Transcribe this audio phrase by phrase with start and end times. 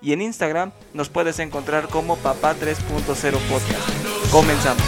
[0.00, 4.30] y en Instagram nos puedes encontrar como Papá 3.0 Podcast.
[4.30, 4.82] Comenzamos.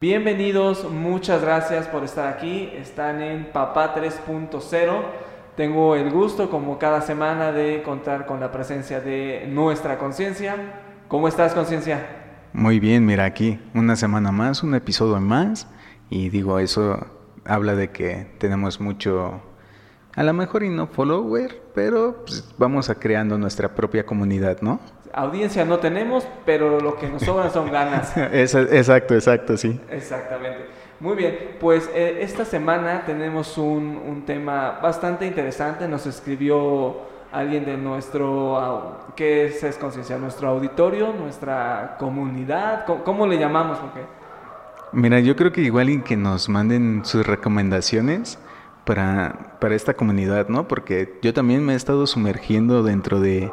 [0.00, 2.70] Bienvenidos, muchas gracias por estar aquí.
[2.76, 5.02] Están en Papá 3.0.
[5.56, 10.54] Tengo el gusto, como cada semana, de contar con la presencia de nuestra conciencia.
[11.08, 12.17] ¿Cómo estás, conciencia?
[12.52, 15.68] Muy bien, mira aquí, una semana más, un episodio más.
[16.10, 17.06] Y digo, eso
[17.44, 19.40] habla de que tenemos mucho,
[20.14, 24.80] a lo mejor y no follower, pero pues, vamos a creando nuestra propia comunidad, ¿no?
[25.12, 28.16] Audiencia no tenemos, pero lo que nos sobran son ganas.
[28.32, 29.80] exacto, exacto, sí.
[29.90, 30.66] Exactamente.
[31.00, 35.86] Muy bien, pues eh, esta semana tenemos un, un, tema bastante interesante.
[35.86, 40.18] Nos escribió alguien de nuestro, ¿qué es, es conciencia?
[40.18, 43.78] Nuestro auditorio, nuestra comunidad, ¿cómo, le llamamos?
[44.92, 48.38] Mira, yo creo que igual y que nos manden sus recomendaciones
[48.84, 50.66] para, para esta comunidad, ¿no?
[50.66, 53.52] Porque yo también me he estado sumergiendo dentro de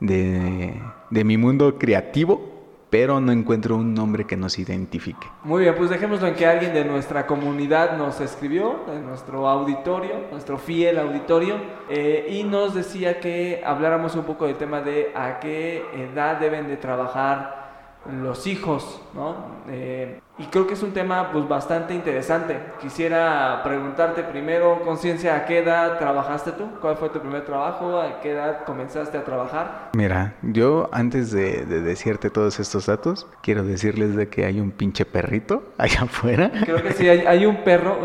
[0.00, 2.49] de, de mi mundo creativo,
[2.90, 5.26] pero no encuentro un nombre que nos identifique.
[5.44, 10.26] Muy bien, pues dejémoslo en que alguien de nuestra comunidad nos escribió, de nuestro auditorio,
[10.30, 11.56] nuestro fiel auditorio,
[11.88, 16.66] eh, y nos decía que habláramos un poco del tema de a qué edad deben
[16.66, 17.59] de trabajar
[18.06, 19.36] los hijos, ¿no?
[19.68, 22.58] Eh, y creo que es un tema pues bastante interesante.
[22.80, 26.66] Quisiera preguntarte primero, conciencia, ¿a qué edad trabajaste tú?
[26.80, 28.00] ¿Cuál fue tu primer trabajo?
[28.00, 29.90] ¿A qué edad comenzaste a trabajar?
[29.92, 35.04] Mira, yo antes de, decirte todos estos datos, quiero decirles de que hay un pinche
[35.04, 36.50] perrito allá afuera.
[36.64, 37.98] Creo que sí, hay, hay un perro.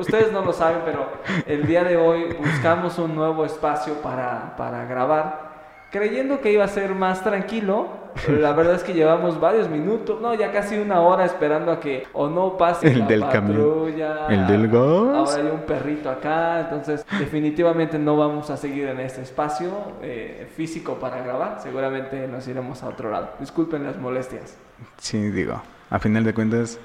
[0.00, 1.06] Ustedes no lo saben, pero
[1.46, 5.46] el día de hoy buscamos un nuevo espacio para, para grabar
[5.90, 8.05] creyendo que iba a ser más tranquilo.
[8.28, 12.06] La verdad es que llevamos varios minutos, no, ya casi una hora esperando a que
[12.12, 14.26] o no pase el del patrulla.
[14.28, 15.30] El del gas.
[15.30, 19.70] Ahora hay un perrito acá, entonces definitivamente no vamos a seguir en este espacio
[20.02, 21.60] eh, físico para grabar.
[21.62, 23.30] Seguramente nos iremos a otro lado.
[23.38, 24.56] Disculpen las molestias.
[24.98, 26.78] Sí, digo, a final de cuentas,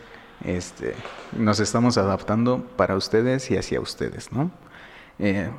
[0.45, 0.95] este,
[1.37, 4.51] nos estamos adaptando para ustedes y hacia ustedes, ¿no?
[5.19, 5.49] Eh,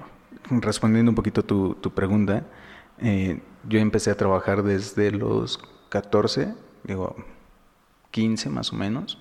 [0.51, 2.43] respondiendo un poquito tu, tu pregunta,
[3.01, 5.59] eh, yo empecé a trabajar desde los
[5.89, 7.17] 14, digo,
[8.11, 9.19] 15 más o menos.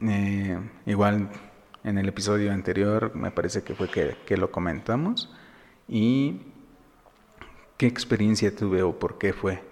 [0.00, 1.28] Eh, igual
[1.84, 5.30] en el episodio anterior me parece que fue que, lo comentamos.
[5.88, 6.40] ¿Y
[7.76, 9.62] qué experiencia tuve o por qué fue?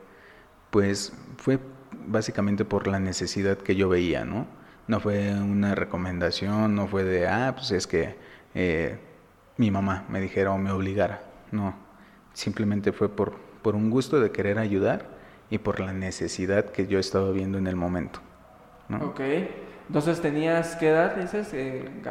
[0.71, 1.59] Pues fue
[2.07, 4.47] básicamente por la necesidad que yo veía, ¿no?
[4.89, 8.17] No fue una recomendación, no fue de, ah, pues es que
[8.55, 8.99] eh,
[9.57, 11.23] mi mamá me dijera o me obligara.
[11.53, 11.75] No,
[12.33, 15.07] simplemente fue por, por un gusto de querer ayudar
[15.51, 18.21] y por la necesidad que yo estaba viendo en el momento.
[18.89, 18.99] ¿no?
[19.07, 19.21] Ok.
[19.89, 21.53] Entonces, ¿tenías qué edad, dices?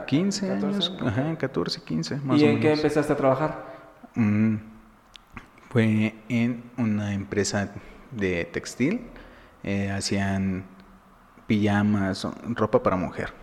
[0.05, 3.65] 15 eh, años, ajá, 14, 15, más ¿Y en qué empezaste a trabajar?
[4.15, 4.55] Mm,
[5.69, 7.71] fue en una empresa
[8.11, 9.07] de textil.
[9.63, 10.65] Eh, hacían
[11.47, 13.33] pijamas, ropa para mujer.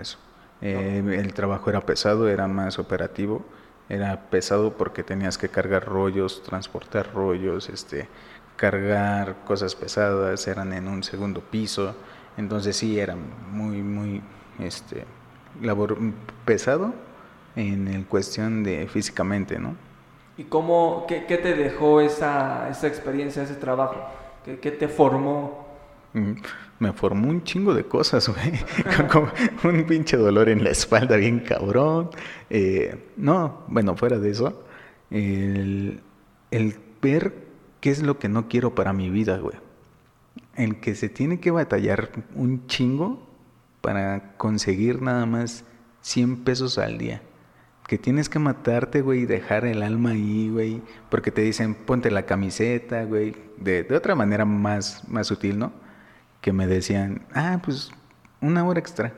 [0.00, 0.18] Eso.
[0.60, 3.44] Eh, el trabajo era pesado, era más operativo
[3.88, 8.08] era pesado porque tenías que cargar rollos, transportar rollos, este,
[8.56, 11.94] cargar cosas pesadas, eran en un segundo piso,
[12.36, 14.22] entonces sí era muy, muy,
[14.58, 15.04] este,
[15.62, 15.96] labor
[16.44, 16.92] pesado
[17.56, 19.74] en el cuestión de físicamente, ¿no?
[20.36, 23.96] ¿Y cómo, qué, qué te dejó esa, esa experiencia, ese trabajo?
[24.44, 25.66] ¿Qué, qué te formó?
[26.78, 28.52] Me formó un chingo de cosas, güey.
[29.64, 32.10] un pinche dolor en la espalda bien cabrón.
[32.50, 34.64] Eh, no, bueno, fuera de eso,
[35.10, 36.00] el,
[36.50, 37.34] el ver
[37.80, 39.56] qué es lo que no quiero para mi vida, güey.
[40.54, 43.26] El que se tiene que batallar un chingo
[43.80, 45.64] para conseguir nada más
[46.02, 47.22] 100 pesos al día.
[47.86, 50.82] Que tienes que matarte, güey, y dejar el alma ahí, güey.
[51.10, 53.34] Porque te dicen, ponte la camiseta, güey.
[53.56, 55.72] De, de otra manera más, más sutil, ¿no?
[56.40, 57.90] Que me decían, ah, pues
[58.40, 59.12] una hora extra.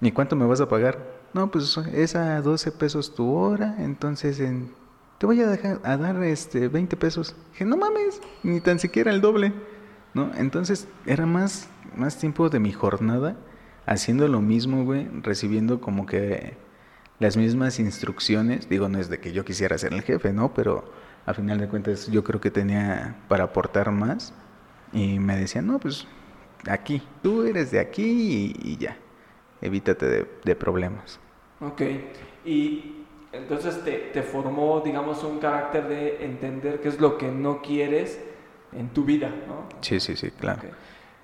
[0.00, 0.98] ¿Y cuánto me vas a pagar?
[1.34, 4.72] No, pues es a 12 pesos tu hora, entonces en,
[5.18, 7.36] te voy a, dejar, a dar este 20 pesos.
[7.52, 9.52] Dije, no mames, ni tan siquiera el doble.
[10.14, 10.30] ¿no?
[10.36, 13.36] Entonces era más, más tiempo de mi jornada
[13.86, 16.56] haciendo lo mismo, güey, recibiendo como que
[17.18, 18.68] las mismas instrucciones.
[18.68, 20.54] Digo, no es de que yo quisiera ser el jefe, ¿no?
[20.54, 20.92] Pero
[21.26, 24.34] a final de cuentas yo creo que tenía para aportar más.
[24.92, 26.06] Y me decían, no, pues
[26.68, 28.96] aquí, tú eres de aquí y, ya,
[29.60, 31.20] evítate de, de, problemas.
[31.60, 31.82] Ok,
[32.44, 37.62] y entonces te, te, formó, digamos, un carácter de entender qué es lo que no
[37.62, 38.20] quieres
[38.72, 39.68] en tu vida, ¿no?
[39.80, 40.62] Sí, sí, sí, claro.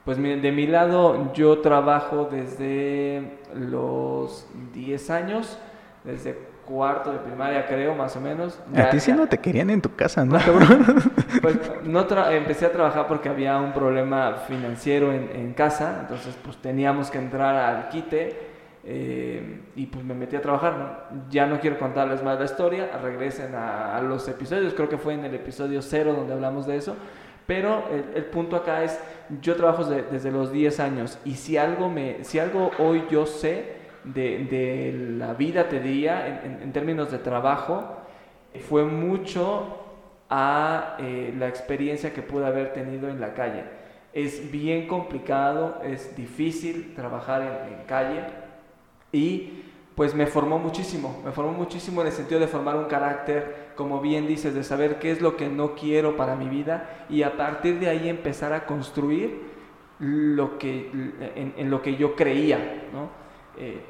[0.05, 5.59] Pues miren, de mi lado yo trabajo desde los 10 años,
[6.05, 8.61] desde cuarto de primaria creo, más o menos.
[8.77, 10.39] a ti sí no te querían en tu casa, ¿no,
[11.43, 16.59] pues no empecé a trabajar porque había un problema financiero en, en casa, entonces pues
[16.59, 18.49] teníamos que entrar al quite
[18.91, 21.11] eh, y pues me metí a trabajar.
[21.31, 25.25] Ya no quiero contarles más la historia, regresen a, los episodios, creo que fue en
[25.25, 26.97] el episodio cero donde hablamos de eso.
[27.47, 28.99] Pero el, punto acá es,
[29.41, 33.78] yo trabajo desde los 10 años y si algo, me, si algo hoy yo sé
[34.15, 37.97] de, de la vida, te diría, en, en, términos de trabajo,
[38.69, 39.79] fue mucho
[40.31, 43.65] a eh, la experiencia que pude haber tenido en la calle.
[44.13, 48.25] Es bien complicado, es difícil trabajar en, en calle
[49.13, 49.65] y
[49.95, 54.01] pues me formó muchísimo, me formó muchísimo en el sentido de formar un carácter, como
[54.01, 57.37] bien dices, de saber qué es lo que no quiero para mi vida y a
[57.37, 59.49] partir de ahí empezar a construir
[59.99, 60.91] lo que,
[61.35, 62.87] en, lo que yo creía.
[62.93, 63.09] ¿no?
[63.57, 63.81] Eh,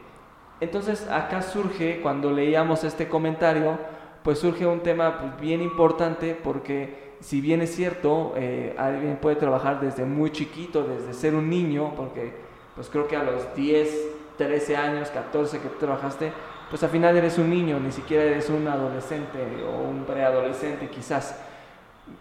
[0.61, 3.79] entonces acá surge, cuando leíamos este comentario,
[4.23, 9.37] pues surge un tema pues, bien importante porque si bien es cierto, eh, alguien puede
[9.37, 12.33] trabajar desde muy chiquito, desde ser un niño, porque
[12.75, 13.89] pues creo que a los 10,
[14.37, 16.33] 13 años, 14 que trabajaste,
[16.71, 21.37] pues al final eres un niño, ni siquiera eres un adolescente o un preadolescente quizás.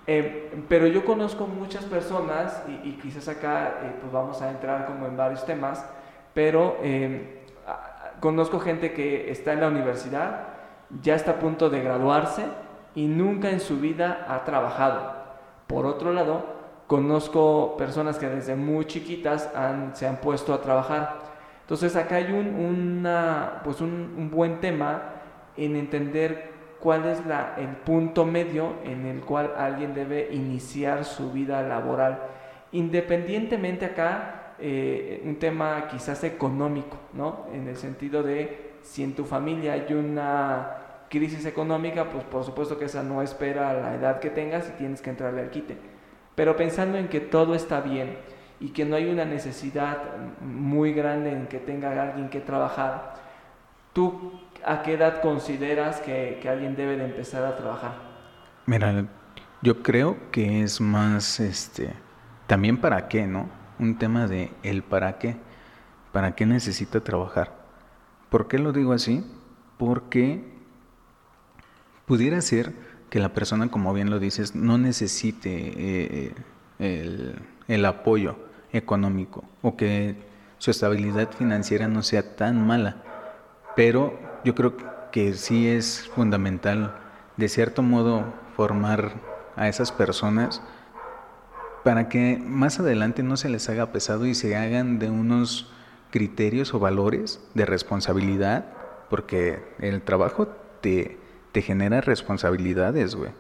[0.05, 5.05] Eh, pero yo conozco muchas personas y, quizás acá eh, pues vamos a entrar como
[5.05, 5.85] en varios temas,
[6.33, 7.36] pero eh,
[8.19, 10.47] conozco gente que está en la universidad,
[11.01, 12.45] ya está a punto de graduarse
[12.95, 15.15] y nunca en su vida ha trabajado.
[15.67, 16.45] Por otro lado,
[16.87, 19.49] conozco personas que desde muy chiquitas
[19.93, 21.27] se han puesto a trabajar
[21.67, 23.05] entonces acá hay un,
[23.61, 23.75] pues
[24.31, 25.01] buen tema
[25.57, 27.19] en entender cuál es
[27.57, 32.19] el punto medio en el cual alguien debe iniciar su vida laboral.
[32.71, 37.45] Independientemente acá, eh, un tema quizás económico, ¿no?
[37.53, 40.77] En el sentido de si en tu familia hay una
[41.09, 45.01] crisis económica, pues por supuesto que esa no espera la edad que tengas y tienes
[45.01, 45.77] que entrarle al quite.
[46.35, 48.17] Pero pensando en que todo está bien,
[48.59, 49.97] y que no hay una necesidad
[50.41, 53.15] muy grande en que tenga alguien que trabajar,
[53.93, 54.33] ¿tú
[54.65, 57.95] a qué edad consideras que, alguien debe de empezar a trabajar?
[58.65, 59.05] Mira,
[59.61, 61.93] yo creo que es más, este,
[62.47, 63.47] también para qué, ¿no?
[63.79, 65.37] Un tema de el para qué,
[66.11, 67.55] para qué necesita trabajar.
[68.29, 69.23] ¿Por qué lo digo así?
[69.77, 70.43] Porque
[72.05, 72.73] pudiera ser
[73.09, 76.33] que la persona, como bien lo dices, no necesite eh,
[76.79, 78.35] el, el apoyo
[78.71, 80.15] económico o que
[80.57, 82.97] su estabilidad financiera no sea tan mala.
[83.75, 84.75] Pero yo creo
[85.11, 86.95] que sí es fundamental,
[87.37, 89.13] de cierto modo, formar
[89.55, 90.61] a esas personas
[91.87, 95.71] para que más adelante no se les haga pesado y se hagan de unos
[96.11, 98.65] criterios o valores de responsabilidad,
[99.09, 100.49] porque el trabajo
[100.81, 101.17] te,
[101.53, 103.31] te genera responsabilidades, güey.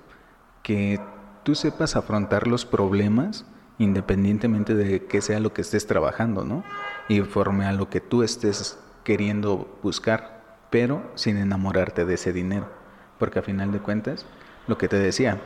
[0.63, 0.97] Que
[1.43, 3.45] tú sepas afrontar los problemas
[3.79, 6.63] independientemente de qué sea lo que estés trabajando, ¿no?
[7.09, 12.69] Y forme a lo que tú estés queriendo buscar, pero sin enamorarte de ese dinero,
[13.19, 14.25] porque a final de cuentas,
[14.67, 15.41] lo que te decía,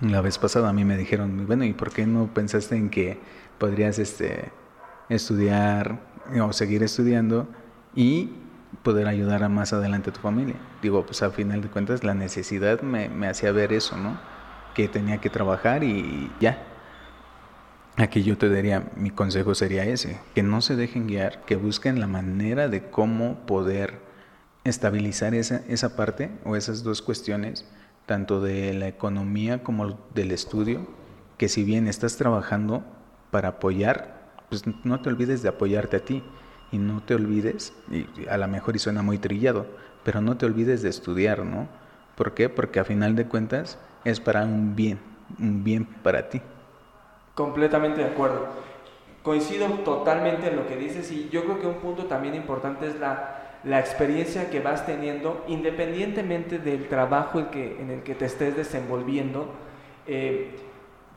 [0.00, 3.18] la vez pasada a mí me dijeron, bueno, ¿y por qué no pensaste en que
[3.58, 4.50] podrías este,
[5.08, 6.00] estudiar
[6.40, 7.48] o seguir estudiando
[7.94, 8.30] y
[8.82, 10.56] poder ayudar a más adelante a tu familia?
[10.82, 14.18] Digo, pues a final de cuentas la necesidad me, me hacía ver eso, ¿no?
[14.74, 16.66] Que tenía que trabajar y ya,
[17.96, 22.00] Aquí yo te diría, mi consejo sería ese, que no se dejen guiar, que busquen
[22.00, 24.00] la manera de cómo poder
[24.64, 27.66] estabilizar esa, esa parte o esas dos cuestiones,
[28.12, 30.86] tanto de la economía como del estudio,
[31.38, 32.84] que si bien estás trabajando
[33.30, 36.22] para apoyar, pues no te olvides de apoyarte a ti
[36.72, 39.64] y no te olvides, y a lo mejor y suena muy trillado,
[40.04, 41.68] pero no te olvides de estudiar, ¿no?
[42.14, 42.50] ¿Por qué?
[42.50, 44.98] Porque a final de cuentas es para un bien,
[45.38, 46.42] un bien para ti.
[47.34, 48.46] Completamente de acuerdo.
[49.22, 53.00] Coincido totalmente en lo que dices y yo creo que un punto también importante es
[53.00, 59.46] la, la experiencia que vas teniendo, independientemente del trabajo en el que te estés desenvolviendo.
[60.06, 60.56] Eh,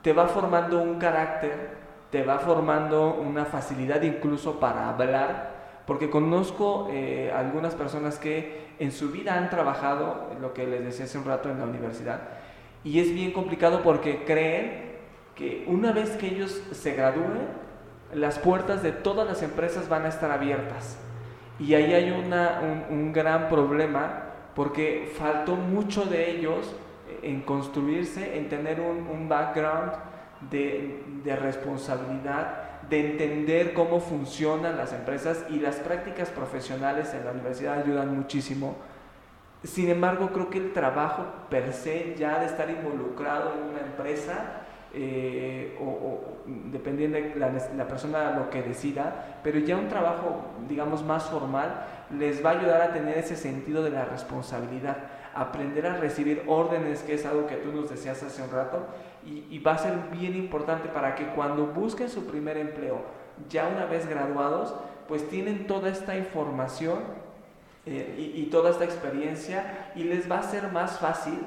[0.02, 5.56] te va formando un carácter, te va formando una facilidad incluso para hablar,
[5.88, 11.06] porque conozco eh, algunas personas que en su vida han trabajado, lo que les decía
[11.06, 12.22] hace un rato en la universidad,
[12.84, 14.94] y es bien complicado porque creen
[15.34, 17.48] que una vez que ellos se gradúen,
[18.14, 21.00] las puertas de todas las empresas van a estar abiertas.
[21.60, 22.60] Y ahí hay una,
[22.90, 24.24] un, gran problema
[24.56, 26.76] porque faltó mucho de ellos
[27.22, 29.94] en construirse, en tener un, un background
[30.52, 37.32] de, de, responsabilidad, de entender cómo funcionan las empresas y las prácticas profesionales en la
[37.32, 38.76] universidad ayudan muchísimo.
[39.64, 44.65] Sin embargo, creo que el trabajo per se, ya de estar involucrado en una empresa,
[44.98, 46.22] eh, o,
[46.72, 51.86] dependiendo de la, persona lo que decida, pero ya un trabajo, digamos, más formal
[52.18, 54.96] les va a ayudar a tener ese sentido de la responsabilidad,
[55.34, 58.86] aprender a recibir órdenes, que es algo que tú nos decías hace un rato,
[59.26, 63.02] y, va a ser bien importante para que cuando busquen su primer empleo,
[63.50, 64.76] ya una vez graduados,
[65.10, 67.00] pues tienen toda esta información
[67.86, 71.40] eh, y toda esta experiencia y les va a ser más fácil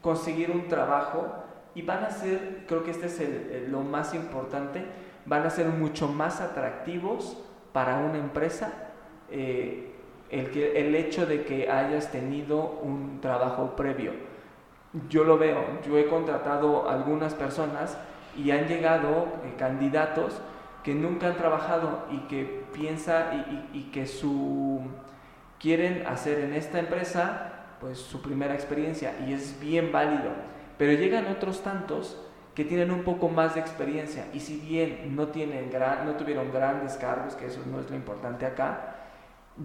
[0.00, 1.26] conseguir un trabajo
[1.74, 4.84] y van a ser, creo que este es lo más importante,
[5.26, 7.36] van a ser mucho más atractivos
[7.72, 8.72] para una empresa
[9.30, 9.92] eh,
[10.30, 14.12] el, que, el hecho de que hayas tenido un trabajo previo.
[15.08, 17.98] Yo lo veo, yo he contratado algunas personas
[18.36, 20.40] y han llegado eh, candidatos
[20.82, 24.80] que nunca han trabajado y que piensa y, y, que su
[25.58, 30.30] quieren hacer en esta empresa pues su primera experiencia y es bien válido
[30.78, 32.16] pero llegan otros tantos
[32.54, 35.70] que tienen un poco más de experiencia y si bien no, tienen
[36.04, 38.96] no tuvieron grandes cargos, que eso no es lo importante acá,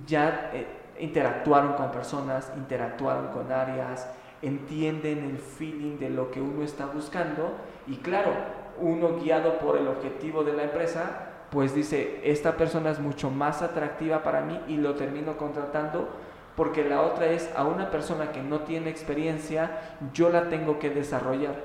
[0.05, 0.67] ya eh,
[1.00, 4.08] interactuaron con personas, interactuaron con áreas,
[4.41, 7.55] entienden el feeling de lo que uno está buscando
[7.88, 8.34] y claro,
[8.79, 13.62] uno guiado por el objetivo de la empresa, pues dice, esta persona es mucho más
[13.62, 16.10] atractiva para mí y lo termino contratando
[16.56, 20.90] porque la otra es a una persona que no tiene experiencia, yo la tengo que
[20.90, 21.56] desarrollar.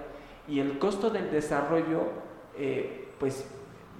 [0.46, 2.04] Y el costo del desarrollo,
[2.56, 3.46] eh, pues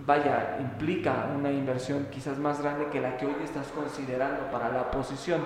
[0.06, 4.90] vaya, implica una inversión quizás más grande que la que hoy estás considerando para la
[4.90, 5.42] posición.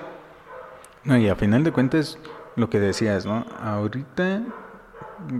[1.04, 2.18] No, y a final de cuentas,
[2.54, 3.44] lo que decías, ¿no?
[3.60, 4.42] Ahorita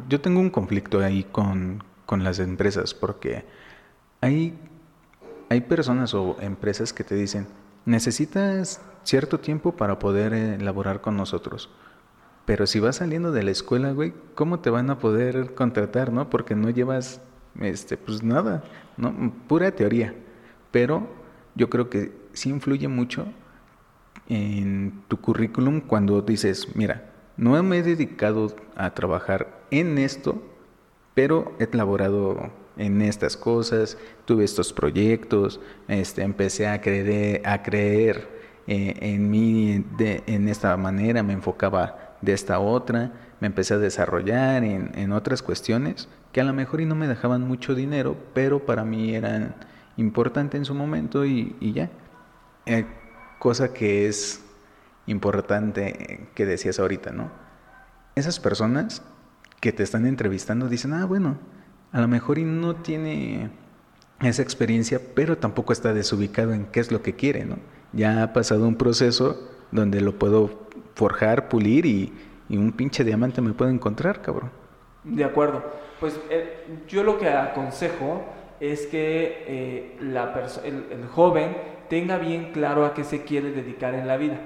[0.09, 3.45] yo tengo un conflicto ahí con, con las empresas, porque
[4.21, 4.59] hay,
[5.49, 7.47] hay personas o empresas que te dicen,
[7.85, 11.71] necesitas cierto tiempo para poder elaborar con nosotros.
[12.45, 16.29] Pero si vas saliendo de la escuela, güey, ¿cómo te van a poder contratar, no?
[16.29, 17.21] Porque no llevas,
[17.61, 18.65] este, pues nada,
[18.97, 19.33] ¿no?
[19.47, 20.15] Pura teoría.
[20.71, 21.09] Pero
[21.55, 23.27] yo creo que sí influye mucho
[24.29, 30.43] en tu currículum cuando dices, mira, no me he dedicado a trabajar en esto,
[31.15, 38.42] pero he elaborado en estas cosas, tuve estos proyectos, este, empecé a creer, a creer
[38.66, 43.78] eh, en mí de, en esta manera, me enfocaba de esta otra, me empecé a
[43.78, 48.16] desarrollar en, en, otras cuestiones que a lo mejor y no me dejaban mucho dinero,
[48.35, 49.54] pero para mí eran
[49.97, 51.90] importantes en su momento y, y ya.
[52.66, 52.87] Eh,
[53.38, 54.40] cosa que es
[55.07, 57.31] importante que decías ahorita, ¿no?
[58.14, 59.02] Esas personas
[59.61, 61.38] que te están entrevistando dicen, ah, bueno,
[61.90, 63.50] a lo mejor y no tiene
[64.21, 67.57] esa experiencia, pero tampoco está desubicado en qué es lo que quiere, ¿no?
[67.93, 70.51] Ya ha pasado un proceso donde lo puedo
[70.95, 72.13] forjar, pulir y,
[72.51, 74.51] un pinche diamante me puedo encontrar, cabrón.
[75.05, 75.65] De acuerdo.
[76.01, 78.23] Pues eh, yo lo que aconsejo
[78.61, 80.35] es que eh, la
[80.65, 81.57] el, el joven
[81.89, 84.39] tenga bien claro a qué se quiere dedicar en la vida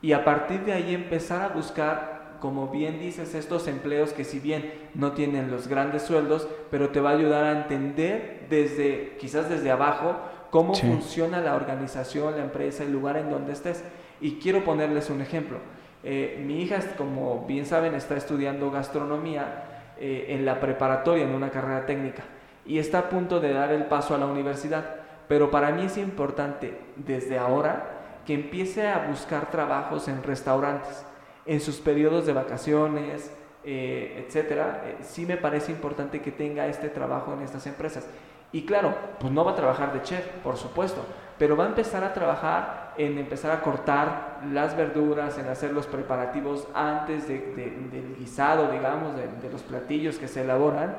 [0.00, 2.14] y a partir de ahí empezar a buscar
[2.44, 7.00] como bien dices, estos empleos que si bien no tienen los grandes sueldos, pero te
[7.00, 10.18] va a ayudar a entender desde, quizás desde abajo,
[10.54, 13.82] cómo funciona la organización, la empresa, el lugar en donde estés.
[14.20, 15.58] Y quiero ponerles un ejemplo.
[16.04, 19.64] Eh, mi hija, como bien saben, está estudiando gastronomía
[19.98, 22.22] eh, en la preparatoria, en una carrera técnica,
[22.64, 24.94] y está a punto de dar el paso a la universidad.
[25.26, 31.04] Pero para mí es importante desde ahora que empiece a buscar trabajos en restaurantes
[31.46, 33.32] en sus periodos de vacaciones,
[33.64, 38.06] eh, etcétera, eh, sí me parece importante que tenga este trabajo en estas empresas.
[38.54, 41.04] Y claro, pues no va a trabajar de chef, por supuesto,
[41.38, 45.88] pero va a empezar a trabajar en empezar a cortar las verduras, en hacer los
[45.88, 50.94] preparativos antes del guisado, digamos, de, los platillos que se elaboran,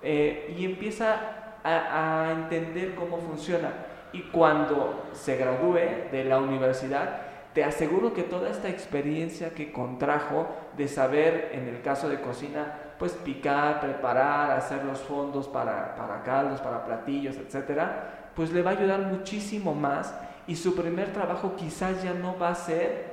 [0.00, 1.16] eh, y empieza
[1.64, 3.70] a, a entender cómo funciona.
[4.12, 7.21] Y cuando se gradúe de la universidad,
[7.54, 12.78] te aseguro que toda esta experiencia que contrajo de saber, en el caso de cocina,
[12.98, 18.70] pues picar, preparar, hacer los fondos para, para caldos, para platillos, etcétera, pues le va
[18.70, 20.14] a ayudar muchísimo más
[20.46, 23.12] y su primer trabajo quizás ya no va a ser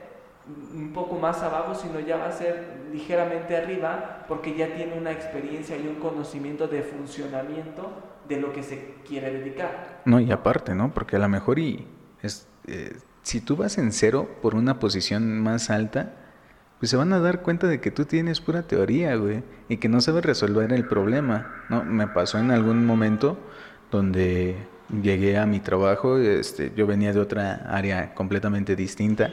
[0.73, 5.11] un poco más abajo, sino ya va a ser ligeramente arriba, porque ya tiene una
[5.11, 7.91] experiencia y un conocimiento de funcionamiento
[8.27, 10.01] de lo que se quiere dedicar.
[10.05, 10.91] No, y aparte, ¿no?
[10.91, 11.87] Porque a lo mejor y
[12.21, 16.13] es, eh, si tú vas en cero por una posición más alta,
[16.79, 19.89] pues se van a dar cuenta de que tú tienes pura teoría, güey, y que
[19.89, 21.83] no sabes resolver el problema, ¿no?
[21.83, 23.37] Me pasó en algún momento
[23.91, 24.55] donde
[25.01, 29.31] llegué a mi trabajo, este, yo venía de otra área completamente distinta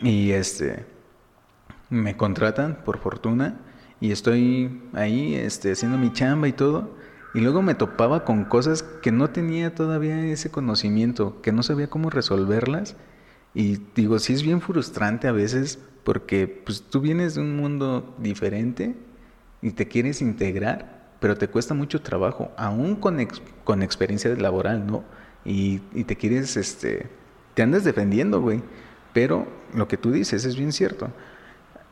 [0.00, 0.86] y este
[1.90, 3.58] me contratan por fortuna
[4.00, 6.96] y estoy ahí este, haciendo mi chamba y todo
[7.34, 11.90] y luego me topaba con cosas que no tenía todavía ese conocimiento, que no sabía
[11.90, 12.96] cómo resolverlas.
[13.54, 18.14] Y digo, sí es bien frustrante a veces porque pues tú vienes de un mundo
[18.18, 18.94] diferente
[19.60, 23.18] y te quieres integrar, pero te cuesta mucho trabajo, aún con,
[23.64, 25.04] con experiencia laboral, ¿no?
[25.44, 27.08] Y, y, te quieres, este,
[27.54, 28.62] te andas defendiendo, güey.
[29.12, 31.10] Pero lo que tú dices es bien cierto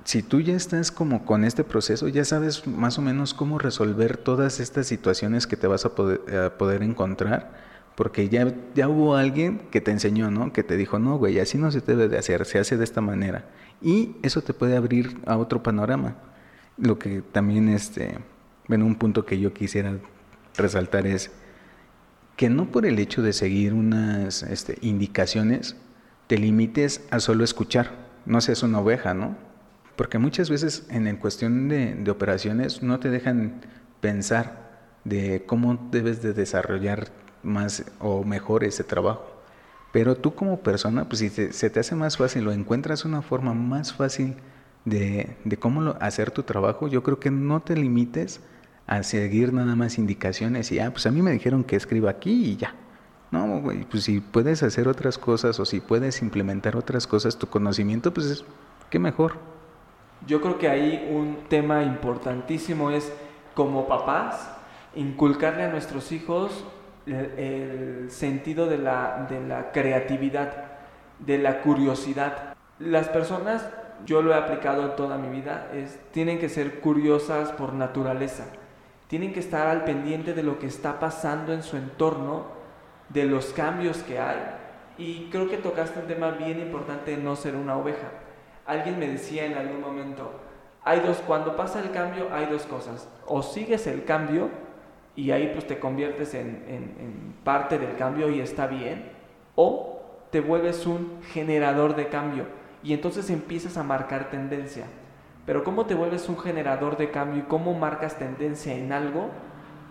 [0.07, 4.17] si tú ya estás como con este proceso, ya sabes más o menos cómo resolver
[4.17, 7.53] todas estas situaciones que te vas a poder, encontrar,
[7.97, 10.53] porque ya, ya hubo alguien que te enseñó, ¿no?
[10.53, 13.01] Que te dijo, no, güey, así no se debe de hacer, se hace de esta
[13.01, 13.47] manera.
[13.81, 16.17] Y eso te puede abrir a otro panorama.
[16.77, 18.19] Lo que también, este,
[18.69, 19.99] bueno, un punto que yo quisiera
[20.57, 21.31] resaltar es
[22.37, 25.77] que no por el hecho de seguir unas este, indicaciones,
[26.27, 27.93] te limites a solo escuchar.
[28.27, 29.37] No seas una oveja, ¿no?
[29.97, 33.63] Porque muchas veces en cuestión de, operaciones no te dejan
[34.03, 34.67] pensar
[35.05, 37.09] de cómo debes de desarrollar
[37.43, 39.25] más o mejor ese trabajo.
[39.93, 43.55] Pero tú como persona, pues si se te hace más fácil o encuentras una forma
[43.55, 44.37] más fácil
[44.85, 48.41] de, cómo hacer tu trabajo, yo creo que no te limites
[48.87, 52.53] a seguir nada más indicaciones y, ah, pues a mí me dijeron que escriba aquí
[52.53, 52.75] y ya.
[53.33, 58.15] No, pues si puedes hacer otras cosas o si puedes implementar otras cosas, tu conocimiento,
[58.15, 58.45] pues es,
[58.89, 59.39] qué mejor.
[60.27, 63.13] Yo creo que ahí un tema importantísimo es,
[63.55, 64.51] como papás,
[64.95, 66.65] inculcarle a nuestros hijos
[67.07, 70.65] el, sentido de la, de la creatividad,
[71.19, 72.55] de la curiosidad.
[72.79, 73.69] Las personas,
[74.05, 78.47] yo lo he aplicado en toda mi vida, es, tienen que ser curiosas por naturaleza.
[79.09, 82.45] Tienen que estar al pendiente de lo que está pasando en su entorno,
[83.09, 84.39] de los cambios que hay.
[84.99, 88.09] Y creo que tocaste un tema bien importante no ser una oveja
[88.67, 90.31] alguien me decía en algún momento,
[90.83, 94.51] hay dos, cuando pasa el cambio hay dos cosas, o sigues el cambio
[95.17, 99.11] y ahí pues te conviertes en, en parte del cambio y está bien,
[99.55, 100.01] o
[100.31, 102.45] te vuelves un generador de cambio
[102.83, 104.85] y entonces empiezas a marcar tendencia.
[105.45, 109.31] Pero ¿cómo te vuelves un generador de cambio y cómo marcas tendencia en algo?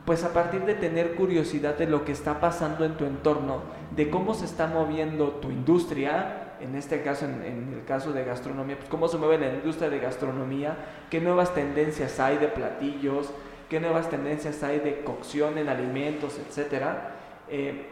[0.06, 3.62] Pues a partir de tener curiosidad de lo que está pasando en tu entorno,
[3.96, 8.78] de cómo se está moviendo tu industria, en este caso, en, el caso de gastronomía,
[8.78, 10.78] pues cómo se mueve la industria de gastronomía,
[11.10, 13.32] qué nuevas tendencias hay de platillos,
[13.70, 17.16] qué nuevas tendencias hay de cocción en alimentos, etcétera.
[17.50, 17.90] Eh,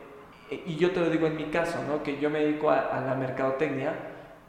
[0.66, 2.04] y yo te lo digo en mi caso, ¿no?
[2.04, 3.94] que yo me dedico a, la mercadotecnia,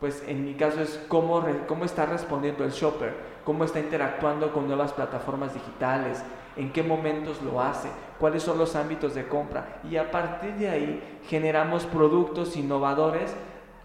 [0.00, 4.66] pues en mi caso es cómo, cómo está respondiendo el shopper, cómo está interactuando con
[4.66, 6.22] nuevas plataformas digitales,
[6.56, 9.80] en qué momentos lo hace, cuáles son los ámbitos de compra.
[9.90, 13.34] Y a partir de ahí generamos productos innovadores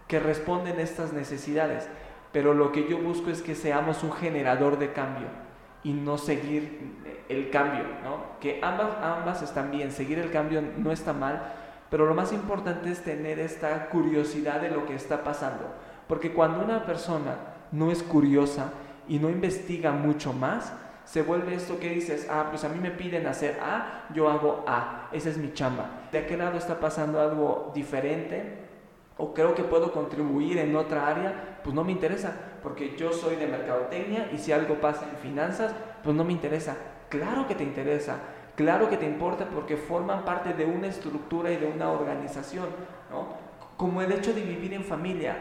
[0.08, 1.88] que responden a estas necesidades.
[2.32, 5.26] Pero lo que yo busco es que seamos un generador de cambio
[5.82, 8.38] y no seguir el cambio, ¿no?
[8.40, 11.54] Que ambas, ambas están bien, seguir el cambio no está mal,
[11.90, 15.64] pero lo más importante es tener esta curiosidad de lo que está pasando.
[16.06, 17.36] Porque cuando una persona
[17.72, 18.72] no es curiosa
[19.08, 20.72] y no investiga mucho más,
[21.04, 24.64] se vuelve esto que dices, ah, pues a mí me piden hacer A, yo hago
[24.68, 25.86] A, esa es mi chamba.
[26.12, 28.70] ¿De aquel lado está pasando algo diferente?
[29.20, 33.36] o creo que puedo contribuir en otra área, pues no me interesa, porque yo soy
[33.36, 36.76] de mercadotecnia y si algo pasa en finanzas, pues no me interesa.
[37.08, 38.18] Claro que te interesa,
[38.56, 42.68] claro que te importa porque forman parte de una estructura y de una organización,
[43.10, 43.28] ¿no?
[43.76, 45.36] Como el hecho de vivir en familia,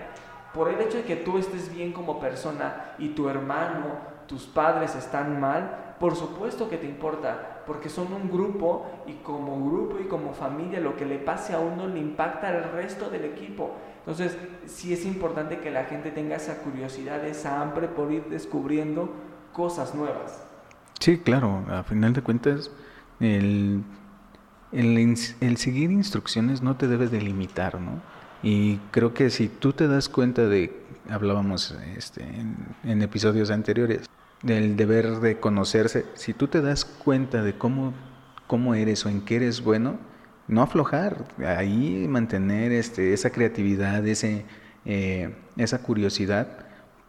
[0.53, 4.95] por el hecho de que tú estés bien como persona y tu hermano, tus padres
[4.95, 10.05] están mal, por supuesto que te importa, porque son un grupo y como grupo y
[10.05, 13.75] como familia lo que le pase a uno le impacta al resto del equipo.
[13.99, 19.13] Entonces, sí es importante que la gente tenga esa curiosidad, esa hambre por ir descubriendo
[19.53, 20.43] cosas nuevas.
[20.99, 22.71] Sí, claro, a final de cuentas,
[23.19, 23.83] el,
[24.71, 28.01] el, seguir instrucciones no te debes delimitar, ¿no?
[28.43, 30.73] Y creo que si tú te das cuenta de,
[31.09, 34.09] hablábamos este, en, episodios anteriores,
[34.41, 37.93] del deber de conocerse, si tú te das cuenta de cómo,
[38.47, 39.97] cómo eres o en qué eres bueno,
[40.49, 44.45] no aflojar, ahí mantener este, esa creatividad, ese,
[44.83, 46.47] eh, esa curiosidad.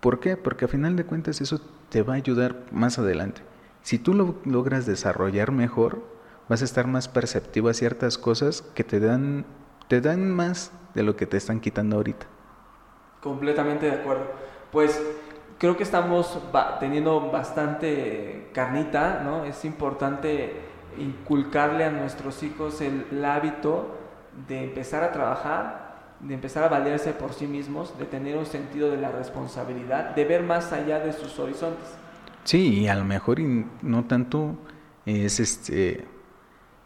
[0.00, 0.37] ¿Por qué?
[0.37, 3.40] Porque a final de cuentas eso te va a ayudar más adelante.
[3.83, 6.05] Si tú lo logras desarrollar mejor,
[6.48, 9.46] vas a estar más perceptivo a ciertas cosas que te dan,
[9.88, 12.26] te dan más de lo que te están quitando ahorita.
[13.22, 14.24] Completamente de acuerdo.
[14.70, 15.00] Pues
[15.59, 16.38] creo que estamos
[16.79, 19.44] teniendo bastante carnita, ¿no?
[19.44, 20.69] Es importante
[21.00, 23.96] inculcarle a nuestros hijos el, hábito
[24.48, 28.90] de empezar a trabajar, de empezar a valerse por sí mismos, de tener un sentido
[28.90, 31.86] de la responsabilidad, de ver más allá de sus horizontes.
[32.44, 34.56] Sí, y a lo mejor y no tanto
[35.06, 36.06] es este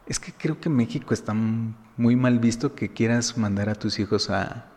[0.07, 4.31] es que creo que México está muy mal visto que quieras mandar a tus hijos
[4.31, 4.70] a,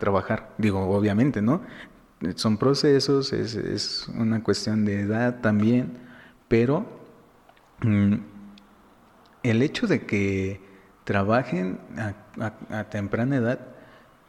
[0.00, 0.52] trabajar.
[0.58, 1.60] Digo, obviamente, ¿no?
[2.34, 5.96] Son procesos, es, una cuestión de edad también,
[6.48, 6.84] pero
[7.82, 8.14] mm,
[9.42, 10.60] el hecho de que
[11.04, 13.58] trabajen a, temprana edad,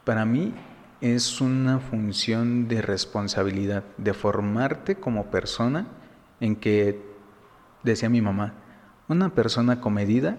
[0.03, 0.53] para mí
[0.99, 5.87] es una función de responsabilidad, de formarte como persona
[6.39, 6.99] en que,
[7.83, 8.53] decía mi mamá,
[9.07, 10.37] una persona comedida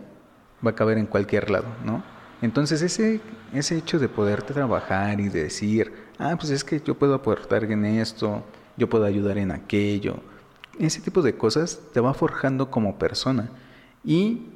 [0.65, 2.03] va a caber en cualquier lado, ¿no?
[2.41, 3.21] Entonces ese,
[3.53, 7.85] ese hecho de poderte trabajar y decir, ah, pues es que yo puedo aportar en
[7.85, 8.45] esto,
[8.77, 10.17] yo puedo ayudar en aquello,
[10.79, 13.51] ese tipo de cosas te va forjando como persona.
[14.05, 14.49] Y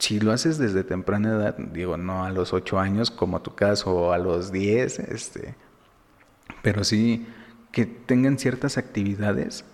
[0.00, 3.94] si lo haces desde temprana edad, digo, no a los 8 años como tu caso,
[3.94, 5.54] o a los 10, este,
[6.62, 7.26] pero sí
[7.70, 9.64] que tengan ciertas actividades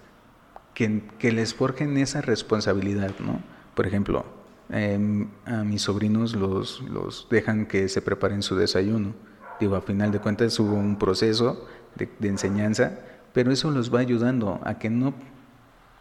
[0.74, 3.40] que, que les forjen esa responsabilidad, ¿no?
[3.74, 4.26] Por ejemplo,
[4.68, 9.14] em, a mis sobrinos los, los dejan que se preparen su desayuno.
[9.60, 12.98] Digo, a final de cuentas hubo un proceso de, enseñanza,
[13.32, 15.14] pero eso los va ayudando a que no,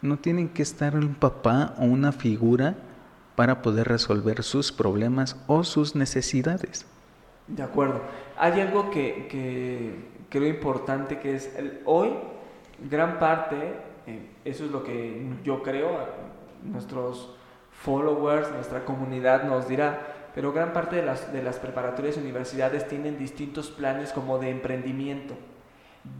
[0.02, 2.76] no tienen que estar un papá o una figura
[3.36, 6.86] para poder resolver sus problemas o sus necesidades.
[7.46, 8.00] De acuerdo.
[8.38, 9.94] Hay algo que, que
[10.28, 12.10] creo importante que es el, hoy,
[12.90, 13.74] gran parte,
[14.06, 15.98] eh, eso es lo que yo creo,
[16.62, 17.30] nuestros
[17.70, 22.88] followers, nuestra comunidad nos dirá, pero gran parte de las, de las preparatorias y universidades
[22.88, 25.34] tienen distintos planes como de emprendimiento,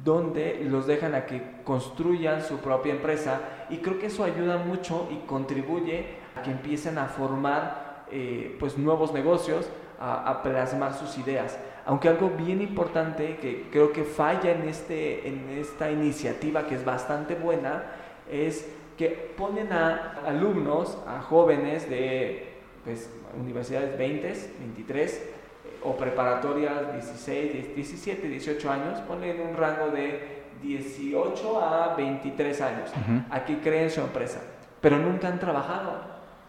[0.05, 5.09] donde los dejan a que construyan su propia empresa y creo que eso ayuda mucho
[5.11, 9.69] y contribuye a que empiecen a formar eh, pues nuevos negocios,
[9.99, 11.59] a, plasmar sus ideas.
[11.87, 16.85] Aunque algo bien importante que creo que falla en, este, en esta iniciativa, que es
[16.85, 17.85] bastante buena,
[18.31, 24.29] es que ponen a alumnos, a jóvenes de pues, universidades 20,
[24.61, 25.36] 23
[25.87, 32.91] o preparatorias 16, 17, 18 años, ponen un rango de 18 a 23 años.
[33.31, 34.41] Aquí creen su empresa,
[34.81, 35.93] pero nunca han trabajado.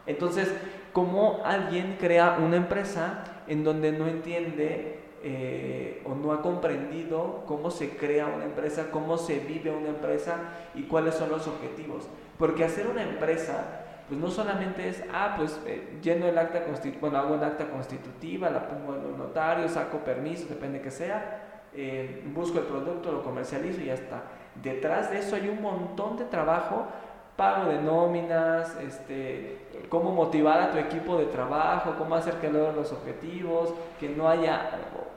[0.07, 0.51] Entonces,
[0.91, 7.69] ¿cómo alguien crea una empresa en donde no entiende eh, o no ha comprendido cómo
[7.69, 10.37] se crea una empresa, cómo se vive una empresa
[10.73, 12.07] y cuáles son los objetivos?
[12.39, 16.61] Porque hacer una empresa, pues no solamente es, ah, pues eh, lleno el acta
[17.01, 21.59] bueno, hago un acta constitutiva, la pongo en un notario, saco permiso, depende que sea,
[21.73, 24.23] eh, busco el producto, lo comercializo y ya está.
[24.63, 26.87] Detrás de eso hay un montón de trabajo,
[27.35, 32.75] pago de nóminas, este, cómo motivar a tu equipo de trabajo, cómo hacer que logren
[32.75, 34.71] los objetivos, que no haya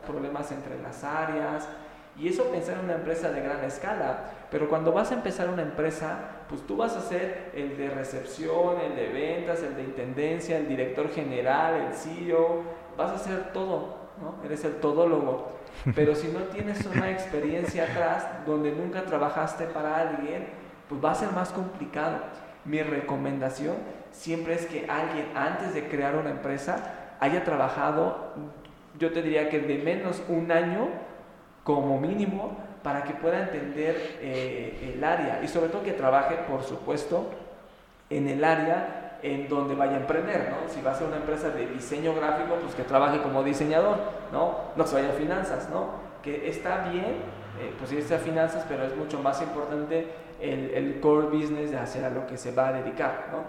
[0.07, 1.68] problemas entre las áreas.
[2.18, 4.24] Y eso pensar en una empresa de gran escala.
[4.51, 8.81] Pero cuando vas a empezar una empresa, pues tú vas a ser el de recepción,
[8.81, 12.63] el de ventas, el de intendencia, el director general, el CEO,
[12.97, 14.45] vas a ser todo, ¿no?
[14.45, 15.53] Eres el todólogo.
[15.95, 20.49] Pero si no tienes una experiencia atrás donde nunca trabajaste para alguien,
[20.89, 22.19] pues va a ser más complicado.
[22.65, 23.77] Mi recomendación
[24.11, 28.33] siempre es que alguien antes de crear una empresa haya trabajado,
[28.99, 30.89] yo te diría que de menos un año
[31.63, 36.62] como mínimo para que pueda entender eh, el área y sobre todo que trabaje, por
[36.62, 37.31] supuesto,
[38.09, 40.73] en el área en donde vaya a emprender, ¿no?
[40.73, 43.99] Si va a ser una empresa de diseño gráfico, pues que trabaje como diseñador,
[44.33, 44.57] ¿no?
[44.77, 45.88] No se vaya a finanzas, ¿no?
[46.23, 47.16] Que está bien,
[47.61, 50.07] eh, pues irse a finanzas, pero es mucho más importante
[50.40, 53.45] el, core business de hacer a lo que se va a dedicar, ¿no?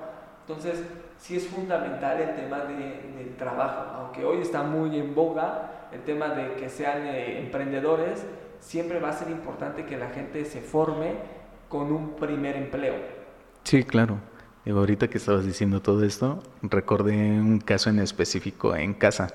[0.46, 0.84] Entonces,
[1.17, 6.02] sí es fundamental el tema de, del trabajo, aunque hoy está muy en boga el
[6.02, 8.26] tema de que sean eh, emprendedores,
[8.62, 11.15] siempre va a ser importante que la gente se forme
[11.67, 12.95] con un primer empleo.
[13.63, 14.19] Sí, claro.
[14.65, 19.34] Y ahorita que estabas diciendo todo esto, recordé un caso en específico en casa.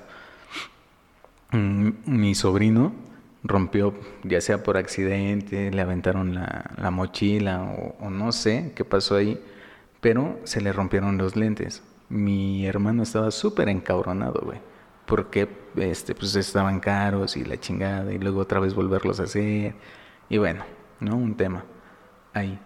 [1.51, 2.93] mm, mi sobrino
[3.43, 7.63] rompió, ya sea por accidente, le aventaron la, mochila
[7.99, 9.41] o, no sé qué pasó ahí,
[10.01, 11.83] pero se le rompieron los lentes.
[12.09, 14.59] Mi hermano estaba súper encabronado, güey,
[15.05, 19.75] porque este, pues estaban caros y la chingada, y luego otra vez volverlos a hacer,
[20.29, 20.63] y bueno,
[20.99, 21.15] ¿no?
[21.15, 21.63] Un tema
[22.33, 22.59] ahí.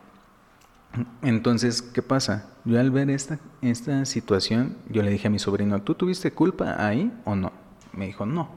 [1.21, 2.49] Entonces, ¿qué pasa?
[2.65, 6.85] Yo al ver esta, esta situación, yo le dije a mi sobrino, ¿tú tuviste culpa
[6.85, 7.51] ahí o no?
[7.93, 8.49] Me dijo, no.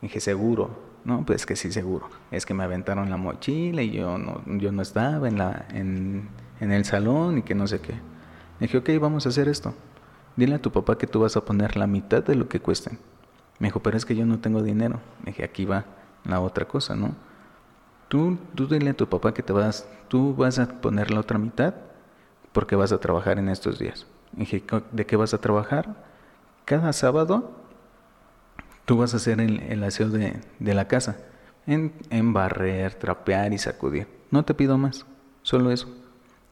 [0.00, 0.82] dije, seguro.
[1.04, 2.08] No, pues que sí, seguro.
[2.30, 6.28] Es que me aventaron la mochila y yo no, yo no estaba en, la, en,
[6.60, 7.94] en el salón y que no sé qué.
[8.58, 9.74] dije, ok, vamos a hacer esto.
[10.36, 12.98] Dile a tu papá que tú vas a poner la mitad de lo que cuesten.
[13.58, 15.00] Me dijo, pero es que yo no tengo dinero.
[15.24, 15.84] dije, aquí va
[16.24, 17.14] la otra cosa, ¿no?
[18.08, 21.38] Tú, tú dile a tu papá que te vas, tú vas a poner la otra
[21.38, 21.74] mitad
[22.52, 24.06] porque vas a trabajar en estos días.
[24.32, 24.62] dije,
[24.92, 25.94] ¿de qué vas a trabajar?
[26.64, 27.50] Cada sábado
[28.84, 31.16] tú vas a hacer el, aseo de, la casa,
[31.66, 34.06] en, en, barrer, trapear y sacudir.
[34.30, 35.06] No te pido más,
[35.42, 35.88] solo eso,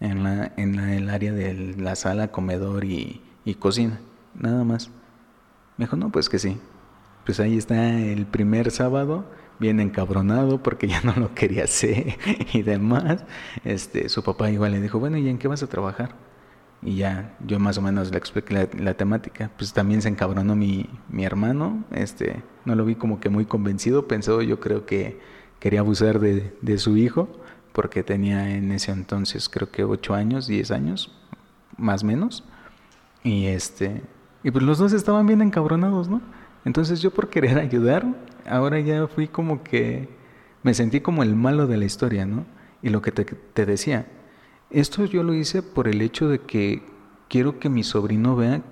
[0.01, 4.01] en, la, en el área de la sala, comedor y, y cocina,
[4.35, 4.91] nada más.
[5.77, 6.59] Me dijo, no, pues que sí.
[7.25, 9.25] Pues ahí está el primer sábado
[9.59, 12.19] bien encabronado porque ya no lo quería hacer
[12.53, 13.25] y demás.
[13.65, 16.15] Este, su papá igual le dijo, bueno, ¿y en qué vas a trabajar?
[16.83, 19.51] Y ya yo más o menos le expliqué la, temática.
[19.57, 24.09] Pues también se encabronó mi, mi, hermano, este, no lo vi como que muy convencido,
[24.09, 25.21] pensó yo creo que
[25.61, 27.29] quería abusar de, de su hijo,
[27.73, 31.17] porque tenía en ese entonces creo que 8 años, 10 años,
[31.77, 32.45] más o menos.
[33.23, 34.03] Y este,
[34.43, 36.21] y pues los dos estaban bien encabronados, ¿no?
[36.65, 38.07] Entonces yo por querer ayudar,
[38.47, 40.09] ahora ya fui como que
[40.63, 42.47] me sentí como el malo de la historia, ¿no?
[42.83, 44.07] Y lo que te, decía,
[44.71, 46.83] esto yo lo hice por el hecho de que
[47.29, 48.63] quiero que mi sobrino vea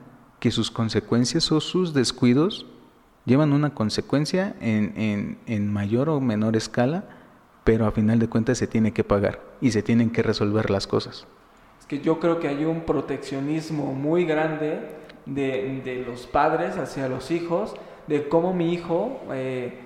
[0.41, 2.67] que sus consecuencias o sus descuidos
[3.25, 7.05] llevan una consecuencia en, en, mayor o menor escala,
[7.63, 10.87] pero a final de cuentas se tiene que pagar y se tienen que resolver las
[10.87, 11.27] cosas.
[11.79, 17.31] Es que yo creo que hay un proteccionismo muy grande de, los padres hacia los
[17.31, 17.75] hijos
[18.07, 19.79] de cómo mi hijo, eh,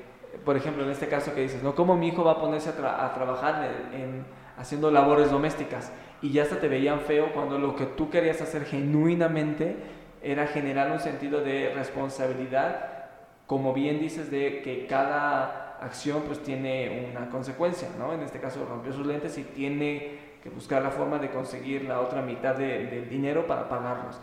[0.44, 1.74] por ejemplo, en este caso que dices, ¿no?
[1.74, 4.24] Cómo mi hijo va a ponerse a, trabajar en,
[4.56, 5.92] haciendo labores domésticas
[6.22, 9.76] y ya hasta te veían feo cuando lo que tú querías hacer genuinamente
[10.22, 13.08] era generar un sentido de responsabilidad,
[13.46, 18.14] como bien dices, de que cada acción pues tiene una consecuencia, ¿no?
[18.14, 22.00] En este caso rompió sus lentes y tiene que buscar la forma de conseguir la
[22.00, 24.18] otra mitad del dinero para pagarlos.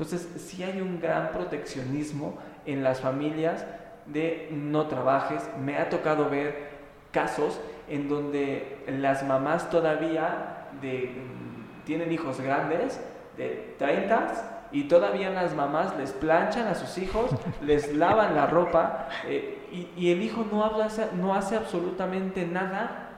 [0.00, 3.66] Entonces, sí hay un gran proteccionismo en las familias
[4.06, 5.46] de no trabajes.
[5.62, 6.70] Me ha tocado ver
[7.10, 12.98] casos en donde las mamás todavía de, mm, tienen hijos grandes,
[13.36, 17.30] de 30, y todavía las mamás les planchan a sus hijos,
[17.62, 19.58] les lavan la ropa, eh,
[19.96, 23.10] y, el hijo no, hace absolutamente nada,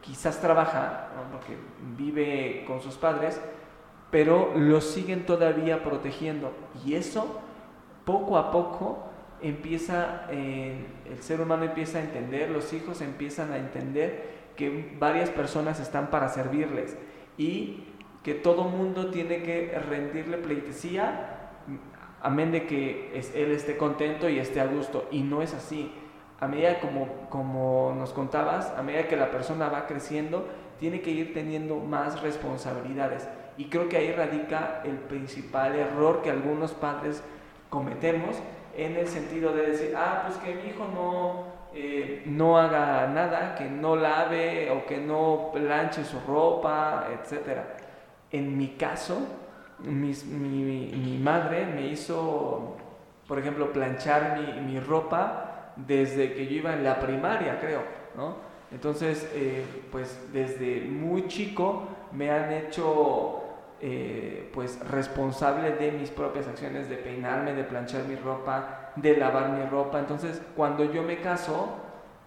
[0.00, 1.56] quizás trabaja, porque
[1.96, 3.40] vive con sus padres,
[4.16, 6.50] pero lo siguen todavía protegiendo.
[6.86, 7.38] Y eso
[8.06, 9.10] poco a poco
[9.42, 15.28] empieza, eh, el ser humano empieza a entender, los hijos empiezan a entender que varias
[15.28, 16.96] personas están para servirles
[17.36, 17.84] y
[18.22, 21.50] que todo mundo tiene que rendirle pleitesía,
[22.22, 25.08] amén de que él esté contento y esté a gusto.
[25.10, 25.92] Y no es así.
[26.40, 30.48] A medida como, como nos contabas, a medida que la persona va creciendo,
[30.80, 33.28] tiene que ir teniendo más responsabilidades.
[33.56, 37.22] Y creo que ahí radica el principal error que algunos padres
[37.70, 38.36] cometemos
[38.76, 43.54] en el sentido de decir, ah, pues que mi hijo no, eh, no haga nada,
[43.54, 47.60] que no lave o que no planche su ropa, etc.
[48.30, 49.18] En mi caso,
[49.78, 52.76] mi, mi, madre me hizo,
[53.26, 57.82] por ejemplo, planchar mi, mi, ropa desde que yo iba en la primaria, creo,
[58.16, 58.36] ¿no?
[58.70, 63.45] Entonces, eh, pues desde muy chico me han hecho
[63.80, 69.50] eh, pues responsable de mis propias acciones, de peinarme, de planchar mi ropa, de lavar
[69.50, 69.98] mi ropa.
[69.98, 71.68] Entonces, cuando yo me caso,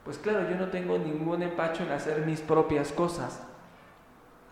[0.05, 3.43] pues claro, yo no tengo ningún empacho en hacer mis propias cosas.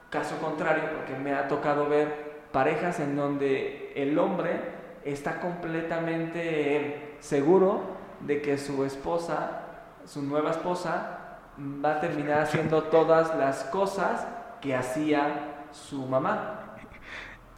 [0.10, 4.60] Caso contrario, porque me ha tocado ver parejas en donde el hombre
[5.04, 7.82] está completamente seguro
[8.22, 9.62] de que su esposa,
[10.06, 11.20] su nueva esposa,
[11.60, 14.26] va a terminar haciendo todas las cosas
[14.62, 16.57] que hacía su mamá.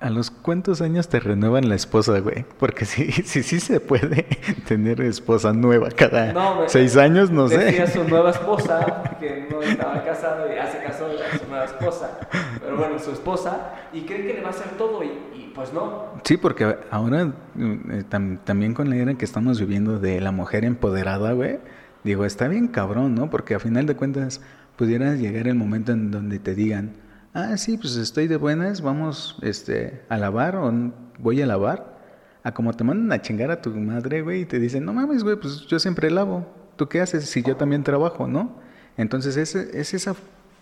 [0.02, 2.46] ¿A los cuántos años te renuevan la esposa, güey?
[2.58, 4.24] Porque sí, sí, sí se puede
[4.68, 7.58] tener esposa nueva cada seis años, no sé.
[7.58, 11.66] Decía su nueva esposa, que no estaba casado y ya se casó con su nueva
[11.66, 12.18] esposa.
[12.62, 16.14] Pero bueno, su esposa, y cree que le va a hacer todo, y, pues no.
[16.24, 18.04] Sí, porque ahora eh,
[18.46, 21.60] también con la era que estamos viviendo de la mujer empoderada, güey,
[22.06, 23.30] digo, está bien cabrón, ¿no?
[23.30, 24.40] Porque a final de cuentas
[24.78, 26.94] pudiera llegar el momento en donde te digan,
[27.34, 30.72] ah, sí, pues estoy de buenas, vamos este, a lavar o
[31.20, 31.98] voy a lavar.
[32.44, 35.24] A como te mandan a chingar a tu madre, güey, y te dicen, no mames,
[35.24, 36.48] güey, pues yo siempre lavo.
[36.78, 38.56] ¿Tú qué haces si yo también trabajo, no?
[38.96, 40.16] Entonces es, es esa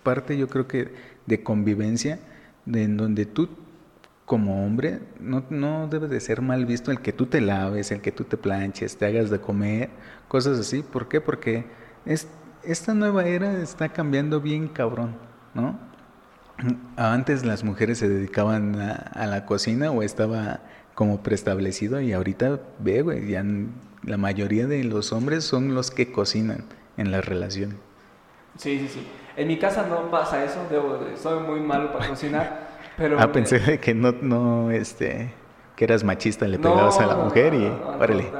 [0.03, 0.91] parte, yo creo que,
[1.27, 2.19] de convivencia,
[2.65, 3.49] en donde tú
[4.25, 8.01] como hombre no, no debe de ser mal visto el que tú te laves, el
[8.01, 9.89] que tú te planches, te hagas de comer,
[10.27, 10.83] cosas así.
[10.83, 11.21] ¿Por qué?
[11.21, 11.65] Porque
[12.05, 12.27] es,
[12.63, 15.15] esta nueva era está cambiando bien cabrón,
[15.53, 15.79] ¿no?
[16.95, 20.61] Antes las mujeres se dedicaban a, la cocina o estaba
[20.95, 23.45] como preestablecido y ahorita ve, güey, ya
[24.03, 26.63] la mayoría de los hombres son los que cocinan
[26.97, 27.77] en la relación.
[28.57, 29.07] Sí, sí, sí.
[29.35, 33.19] En mi casa no pasa eso, debo, soy muy malo para cocinar, pero...
[33.19, 35.31] Ah, pensé que no, no, este,
[35.75, 37.69] que eras machista, le pegabas a la mujer y...
[37.69, 38.31] No, órale.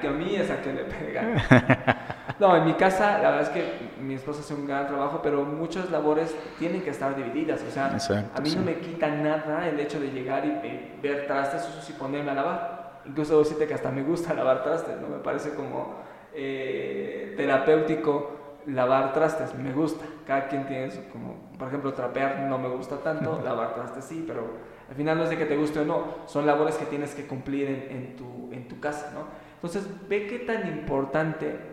[0.00, 2.06] que a mí es a que le pega.
[2.42, 5.44] No, en mi casa la verdad es que mi esposa hace un gran trabajo, pero
[5.44, 7.62] muchas labores tienen que estar divididas.
[7.62, 7.96] O sea,
[8.34, 12.32] a mí no me quita nada el hecho de llegar y, ver trastes y ponerme
[12.32, 13.00] a lavar.
[13.06, 15.06] Incluso decirte que hasta me gusta lavar trastes, ¿no?
[15.06, 15.94] Me parece como
[16.34, 20.04] eh, terapéutico lavar trastes, me gusta.
[20.26, 24.24] Cada quien tiene eso, como por ejemplo trapear no me gusta tanto, lavar trastes sí,
[24.26, 24.50] pero
[24.88, 27.24] al final no es de que te guste o no, son labores que tienes que
[27.24, 29.26] cumplir en, en, tu, en tu casa, ¿no?
[29.54, 31.71] Entonces ve qué tan importante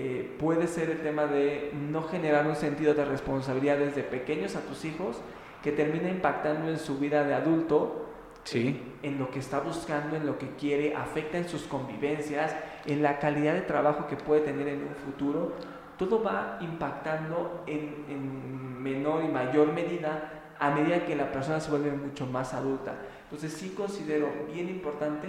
[0.00, 4.60] eh, puede ser el tema de no generar un sentido de responsabilidad desde pequeños a
[4.60, 5.20] tus hijos
[5.60, 8.06] que termina impactando en su vida de adulto,
[8.44, 8.80] sí.
[9.02, 12.54] en lo que está buscando, en lo que quiere, afecta en sus convivencias,
[12.86, 15.54] en la calidad de trabajo que puede tener en un futuro.
[15.96, 21.72] Todo va impactando en, en menor y mayor medida a medida que la persona se
[21.72, 22.94] vuelve mucho más adulta.
[23.24, 25.28] Entonces sí considero bien importante,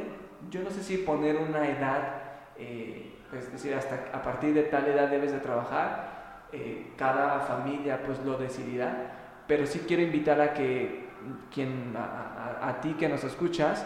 [0.51, 2.21] yo no sé si poner una edad,
[2.55, 8.01] eh, es decir, hasta a partir de tal edad debes de trabajar, eh, cada familia
[8.03, 11.09] pues lo decidirá, pero sí quiero invitar a que
[11.53, 13.85] quien, a, ti que nos escuchas,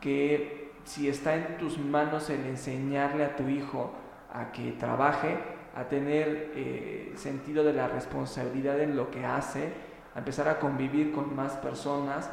[0.00, 3.92] que si está en tus manos el enseñarle a tu hijo
[4.32, 5.38] a que trabaje,
[5.76, 9.72] a tener eh, sentido de la responsabilidad en lo que hace,
[10.14, 12.30] a empezar a convivir con más personas,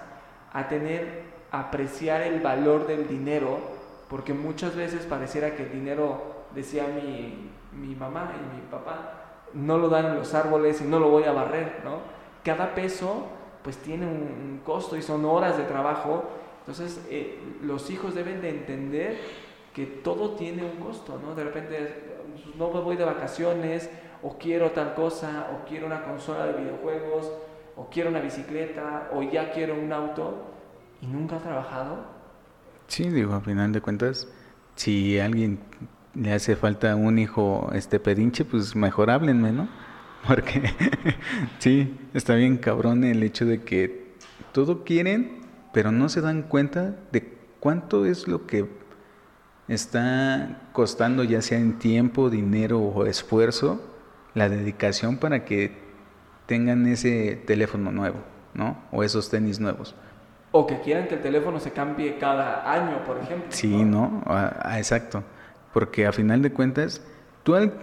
[0.52, 3.60] a tener, apreciar el valor del dinero,
[4.10, 9.20] porque muchas veces pareciera que el dinero decía mi, mi mamá y mi papá,
[9.54, 12.00] no lo dan los árboles y no lo voy a barrer, ¿no?
[12.44, 13.28] Cada peso
[13.64, 16.24] pues tiene un, costo y son horas de trabajo,
[16.60, 19.18] entonces eh, los hijos deben de entender
[19.74, 21.34] que todo tiene un costo, ¿no?
[21.34, 22.18] De repente
[22.58, 23.90] no me voy de vacaciones
[24.22, 27.32] o quiero tal cosa o quiero una consola de videojuegos
[27.76, 30.36] o quiero una bicicleta o ya quiero un auto
[31.02, 31.98] y nunca ha trabajado.
[32.88, 34.28] Sí, digo, a final de cuentas,
[34.76, 35.60] si alguien
[36.20, 39.68] le hace falta un hijo este pedinche, pues mejor háblenme, ¿no?
[40.28, 40.64] Porque
[41.60, 44.14] sí, está bien cabrón el hecho de que
[44.52, 45.42] todo quieren,
[45.74, 48.68] pero no se dan cuenta de cuánto es lo que
[49.68, 53.82] está costando, ya sea en tiempo, dinero o esfuerzo,
[54.34, 55.78] la dedicación para que
[56.48, 58.18] tengan ese teléfono nuevo,
[58.54, 58.78] ¿no?
[58.92, 59.96] O esos tenis nuevos.
[60.52, 63.48] O que quieran que el teléfono se cambie cada año, por ejemplo.
[63.50, 64.24] Sí, ¿no?
[64.26, 65.24] Ah, exacto.
[65.74, 67.02] Porque a final de cuentas,
[67.44, 67.74] tú al,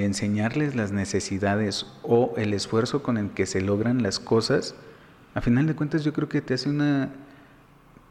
[0.00, 4.74] enseñarles las necesidades o el esfuerzo con el que se logran las cosas,
[5.34, 7.10] a final de cuentas yo creo que te hace una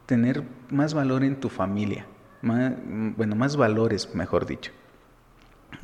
[0.05, 2.05] tener más valor en tu familia,
[2.41, 4.71] bueno, más valores, mejor dicho,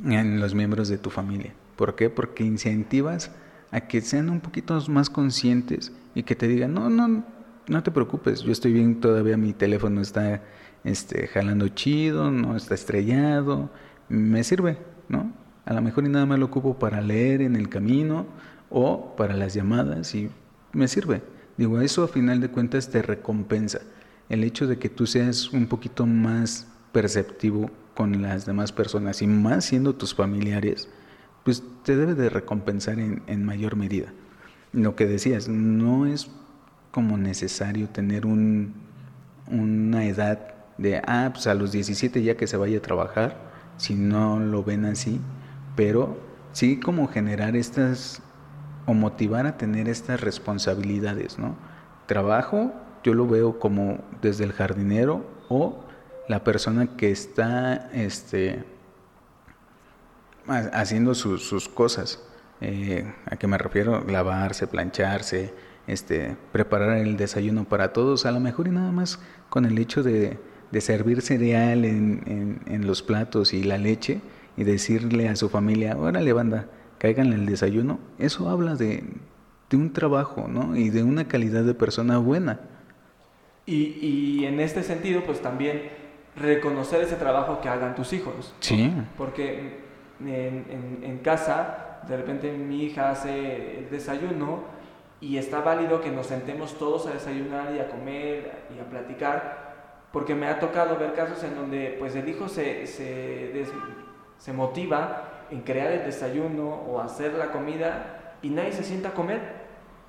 [0.03, 1.53] en los miembros de tu familia.
[1.75, 2.09] ¿Por qué?
[2.09, 3.31] Porque incentivas
[3.71, 7.23] a que sean un poquito más conscientes y que te digan, no, no,
[7.67, 10.41] no te preocupes, yo estoy bien, todavía mi teléfono está
[10.83, 13.69] este, jalando chido, no está estrellado,
[14.09, 14.77] me sirve,
[15.09, 15.31] ¿no?
[15.65, 18.25] A lo mejor y nada más lo ocupo para leer en el camino
[18.69, 20.29] o para las llamadas y
[20.71, 21.21] me sirve.
[21.57, 23.81] Digo, eso a final de cuentas te recompensa.
[24.29, 29.27] El hecho de que tú seas un poquito más perceptivo con las demás personas y
[29.27, 30.87] más siendo tus familiares,
[31.43, 34.13] pues te debe de recompensar en, en mayor medida.
[34.71, 36.29] Lo que decías, no es
[36.91, 38.73] como necesario tener un,
[39.49, 43.37] una edad de, ah, pues a los 17 ya que se vaya a trabajar,
[43.77, 45.19] si no lo ven así,
[45.75, 46.17] pero
[46.51, 48.21] sí como generar estas,
[48.85, 51.55] o motivar a tener estas responsabilidades, ¿no?
[52.05, 52.71] Trabajo
[53.03, 55.83] yo lo veo como desde el jardinero o
[56.27, 58.63] la persona que está este,
[60.47, 62.21] haciendo sus, cosas.
[62.59, 64.03] Eh, ¿A qué me refiero?
[64.05, 65.53] Lavarse, plancharse,
[65.85, 69.19] este, preparar el desayuno para todos, a lo mejor y nada más
[69.49, 70.37] con el hecho de,
[70.79, 74.21] servir cereal en, en, los platos y la leche
[74.55, 79.03] y decirle a su familia, órale banda, caigan el desayuno, eso habla de,
[79.69, 80.75] de un trabajo, ¿no?
[80.75, 82.59] Y de una calidad de persona buena.
[83.65, 85.89] Y, y, en este sentido, pues también
[86.35, 88.53] reconocer ese trabajo que hagan tus hijos.
[88.61, 88.93] Sí.
[89.17, 89.79] Porque
[90.25, 94.63] en, en, casa, de repente mi hija hace el desayuno
[95.19, 99.56] y está válido que nos sentemos todos a desayunar y a comer y a platicar,
[100.17, 103.53] porque me ha tocado ver casos en donde pues el hijo se, se,
[104.39, 109.13] se motiva en crear el desayuno o hacer la comida y nadie se sienta a
[109.13, 109.39] comer.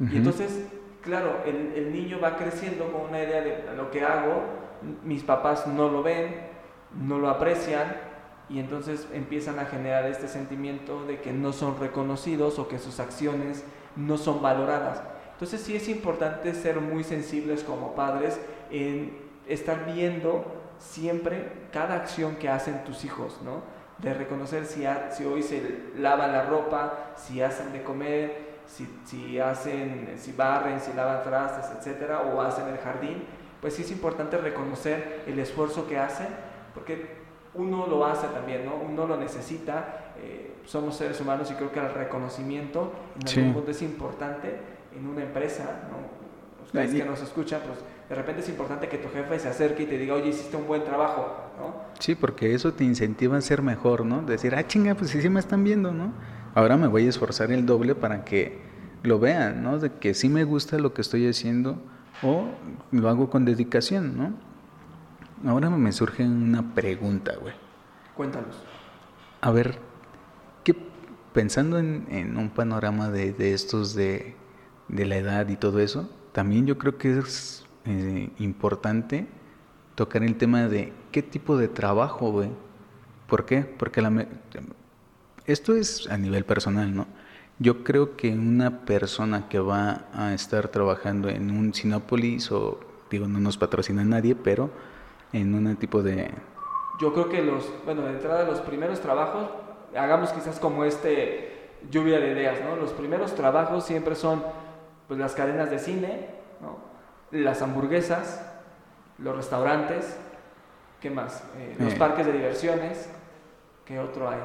[0.00, 0.64] Y entonces,
[1.02, 4.44] claro, el, el, niño va creciendo con una idea de lo que hago,
[5.04, 6.36] mis papás no lo ven,
[6.98, 7.94] no lo aprecian,
[8.48, 12.98] y entonces empiezan a generar este sentimiento de que no son reconocidos o que sus
[12.98, 13.62] acciones
[13.94, 15.02] no son valoradas.
[15.34, 18.40] Entonces sí es importante ser muy sensibles como padres
[18.70, 20.44] en estar viendo
[20.78, 23.62] siempre cada acción que hacen tus hijos, ¿no?
[23.98, 29.40] De reconocer si, si hoy se lavan la ropa, si hacen de comer, si, si,
[29.40, 33.24] hacen, si barren, si lavan trastes, etcétera, o hacen el jardín,
[33.60, 36.28] pues sí es importante reconocer el esfuerzo que hacen,
[36.74, 37.18] porque
[37.54, 38.76] uno lo hace también, ¿no?
[38.76, 43.70] Uno lo necesita, eh, somos seres humanos y creo que el reconocimiento en algún punto
[43.72, 44.60] es importante
[44.94, 46.18] en una empresa, ¿no?
[46.64, 47.78] Ustedes que nos escuchan, pues
[48.08, 50.66] de repente es importante que tu jefe se acerque y te diga, oye, hiciste un
[50.66, 51.74] buen trabajo, ¿no?
[51.98, 54.22] Sí, porque eso te incentiva a ser mejor, ¿no?
[54.22, 56.12] Decir, ah, chinga, pues sí, sí me están viendo, ¿no?
[56.54, 58.58] Ahora me voy a esforzar el doble para que
[59.02, 59.78] lo vean, ¿no?
[59.78, 61.78] De que sí me gusta lo que estoy haciendo
[62.22, 62.46] o
[62.90, 64.32] lo hago con dedicación, ¿no?
[65.48, 67.54] Ahora me surge una pregunta, güey.
[68.16, 68.56] Cuéntanos.
[69.40, 69.78] A ver,
[70.64, 70.74] ¿qué,
[71.32, 74.34] pensando en, un panorama de, estos de,
[74.88, 79.26] la edad y todo eso, también yo creo que es eh, importante
[79.94, 82.50] tocar el tema de qué tipo de trabajo, güey.
[83.26, 83.62] ¿Por qué?
[83.62, 84.26] Porque la,
[85.46, 87.06] esto es a nivel personal, ¿no?
[87.58, 92.78] Yo creo que una persona que va a estar trabajando en un Sinópolis o,
[93.10, 94.70] digo, no nos patrocina nadie, pero
[95.32, 96.30] en un tipo de...
[97.00, 99.48] Yo creo que los, bueno, de entrada los primeros trabajos,
[99.96, 102.76] hagamos quizás como este lluvia de ideas, ¿no?
[102.76, 104.42] Los primeros trabajos siempre son
[105.08, 106.37] pues las cadenas de cine.
[107.30, 108.44] Las hamburguesas,
[109.18, 110.16] los restaurantes,
[111.00, 111.42] ¿qué más?
[111.56, 111.96] Eh, los eh.
[111.96, 113.08] parques de diversiones,
[113.84, 114.38] ¿qué otro hay?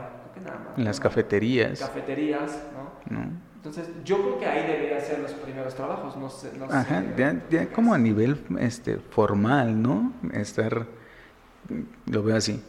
[0.44, 1.80] nada más, las cafeterías.
[1.80, 3.44] Cafeterías, ¿no?
[3.56, 6.52] Entonces, yo creo que ahí deberían ser los primeros trabajos, no sé.
[6.58, 7.02] No Ajá,
[7.50, 10.12] Ya, como a nivel este, formal, ¿no?
[10.34, 10.86] Estar,
[12.08, 12.62] lo veo así.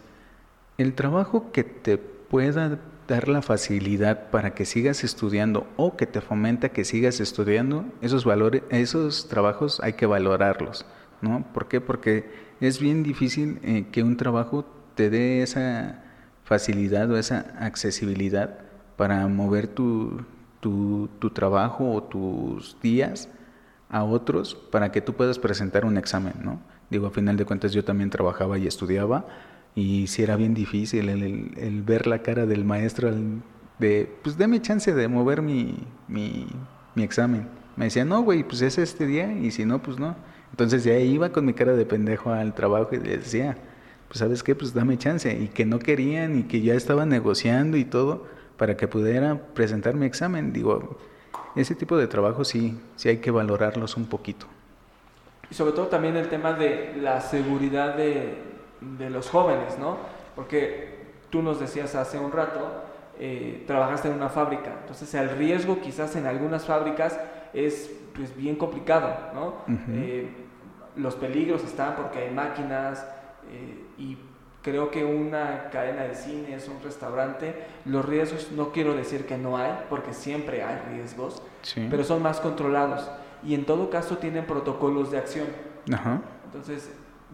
[0.78, 6.20] El trabajo que te pueda dar la facilidad para que sigas estudiando o que te
[6.20, 10.86] fomenta que sigas estudiando, esos valores, esos trabajos hay que valorarlos,
[11.20, 11.44] ¿no?
[11.52, 11.80] ¿Por qué?
[11.80, 12.30] Porque
[12.60, 16.02] es bien difícil eh, que un trabajo te dé esa
[16.44, 18.58] facilidad o esa accesibilidad
[18.96, 20.24] para mover tu,
[20.60, 23.28] tu, trabajo o tus días
[23.90, 26.60] a otros para que tú puedas presentar un examen, ¿no?
[26.90, 29.26] Digo, a final de cuentas yo también trabajaba y estudiaba
[29.74, 33.12] y si era bien difícil el, ver la cara del maestro
[33.78, 36.46] de, pues déme chance de mover mi, mi,
[36.94, 37.48] mi examen.
[37.76, 40.14] Me decía, no, güey, pues es este día y si no, pues no.
[40.50, 43.56] Entonces ya iba con mi cara de pendejo al trabajo y le decía,
[44.06, 45.32] pues sabes qué, pues dame chance.
[45.32, 49.96] Y que no querían y que ya estaban negociando y todo para que pudiera presentar
[49.96, 50.52] mi examen.
[50.52, 50.96] Digo,
[51.56, 54.46] ese tipo de trabajo sí, sí hay que valorarlos un poquito.
[55.50, 58.53] Y sobre todo también el tema de la seguridad de,
[58.98, 59.96] de los jóvenes, ¿no?
[60.34, 62.82] Porque tú nos decías hace un rato,
[63.18, 67.18] eh, trabajaste en una fábrica, entonces el riesgo quizás en algunas fábricas
[67.52, 69.54] es pues bien complicado, ¿no?
[69.92, 70.28] Eh,
[70.96, 73.06] los peligros están porque hay máquinas
[73.50, 74.16] eh, y
[74.64, 77.54] Creo que una cadena de cines, un restaurante,
[77.84, 81.42] los riesgos no quiero decir que no hay, porque siempre hay riesgos,
[81.90, 83.10] pero son más controlados
[83.42, 85.48] y en todo caso tienen protocolos de acción.
[86.46, 86.90] Entonces,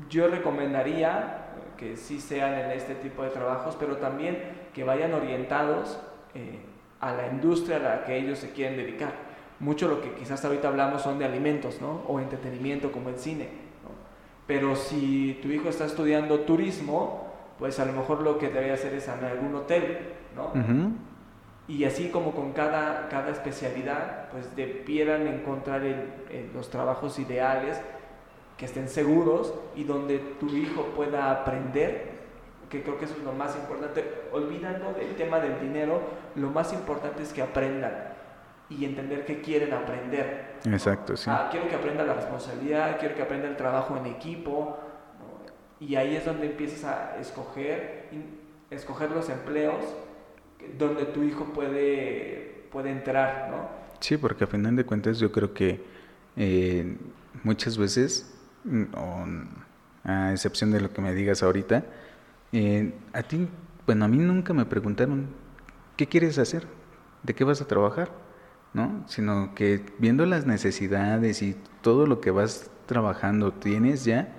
[0.09, 1.40] yo recomendaría
[1.81, 4.39] que sí sean en este tipo de trabajos, pero también
[4.73, 5.99] que vayan orientados
[6.35, 6.61] eh,
[7.01, 9.15] a la industria a la que ellos se quieren dedicar.
[9.59, 12.03] Mucho lo que quizás ahorita hablamos son de alimentos, ¿no?
[12.07, 13.71] O entretenimiento como el cine
[14.51, 18.93] pero si tu hijo está estudiando turismo, pues a lo mejor lo que debe hacer
[18.95, 19.99] es en algún hotel,
[20.35, 20.51] ¿no?
[21.69, 25.83] Y así como con cada, cada especialidad, pues debieran encontrar
[26.53, 27.81] los trabajos ideales
[28.61, 32.11] que estén seguros y donde tu hijo pueda aprender,
[32.69, 34.05] que creo que eso es lo más importante.
[34.33, 36.03] Olvidando del tema del dinero,
[36.37, 38.13] lo más importante es que aprendan
[38.69, 40.57] y entender que quieren aprender.
[40.67, 41.31] Exacto, sí.
[41.33, 44.79] Ah, quiero que aprenda la responsabilidad, quiero que aprenda el trabajo en equipo.
[45.81, 48.11] Y ahí es donde empiezas a escoger,
[48.71, 49.83] escoger los empleos
[50.79, 53.69] donde tu hijo puede, puede entrar, ¿no?
[54.01, 55.83] Sí, porque a final de cuentas yo creo que
[56.37, 56.99] eh,
[57.43, 58.85] muchas veces, mm,
[60.05, 61.85] a excepción de lo que me digas ahorita,
[62.53, 63.49] eh, a ti,
[63.87, 65.27] bueno, a mí nunca me preguntaron,
[65.97, 66.67] ¿qué quieres hacer?
[67.23, 68.11] ¿De qué vas a trabajar?
[68.73, 69.05] ¿No?
[69.07, 74.33] Sino que viendo las necesidades y todo lo que vas trabajando tienes ya,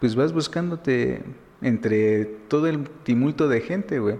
[0.00, 1.22] pues vas buscándote
[1.60, 4.18] entre todo el tumulto de gente, güey.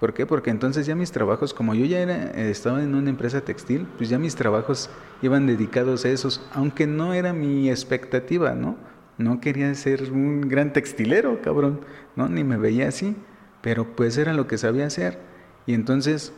[0.00, 0.24] ¿Por qué?
[0.26, 4.08] Porque entonces ya mis trabajos, como yo ya era, estaba en una empresa textil, pues
[4.08, 4.88] ya mis trabajos
[5.20, 8.76] iban dedicados a esos, aunque no era mi expectativa, ¿no?
[9.20, 11.80] No quería ser un gran textilero, cabrón,
[12.16, 12.28] ¿no?
[12.28, 13.16] Ni me veía así,
[13.60, 15.18] pero pues era lo que sabía hacer.
[15.66, 16.32] Y entonces,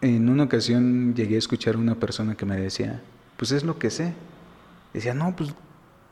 [0.00, 3.02] en una ocasión llegué a escuchar a una persona que me decía,
[3.36, 4.12] pues es lo que sé.
[4.92, 5.54] Decía, no, pues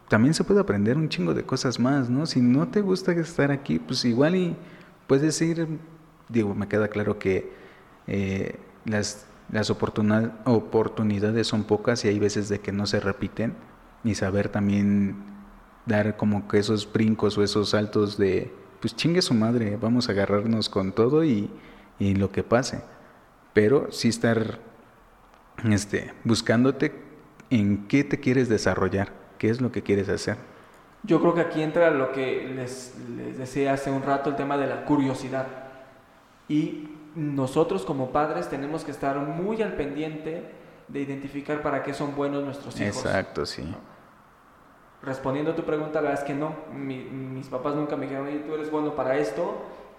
[0.08, 2.26] también se puede aprender un chingo de cosas más, ¿no?
[2.26, 4.56] Si no te gusta estar aquí, pues igual y
[5.06, 5.68] puedes ir
[6.28, 7.52] digo, me queda claro que
[8.06, 9.26] eh, las,
[9.68, 13.54] oportunidades son pocas y hay veces de que no se repiten
[14.04, 15.16] y saber también
[15.86, 20.12] dar como que esos brincos o esos saltos de, pues chingue su madre, vamos a
[20.12, 21.50] agarrarnos con todo y,
[21.98, 22.82] y lo que pase.
[23.52, 24.58] Pero sí estar
[25.64, 26.92] este, buscándote
[27.50, 30.36] en qué te quieres desarrollar, qué es lo que quieres hacer.
[31.04, 34.58] Yo creo que aquí entra lo que les, les decía hace un rato, el tema
[34.58, 35.46] de la curiosidad.
[36.48, 40.50] Y nosotros como padres tenemos que estar muy al pendiente
[40.88, 42.96] de identificar para qué son buenos nuestros hijos.
[42.96, 43.62] Exacto, sí.
[45.06, 46.52] Respondiendo a tu pregunta, la verdad es que no.
[46.72, 49.54] mis papás nunca me dijeron, tú eres bueno para esto,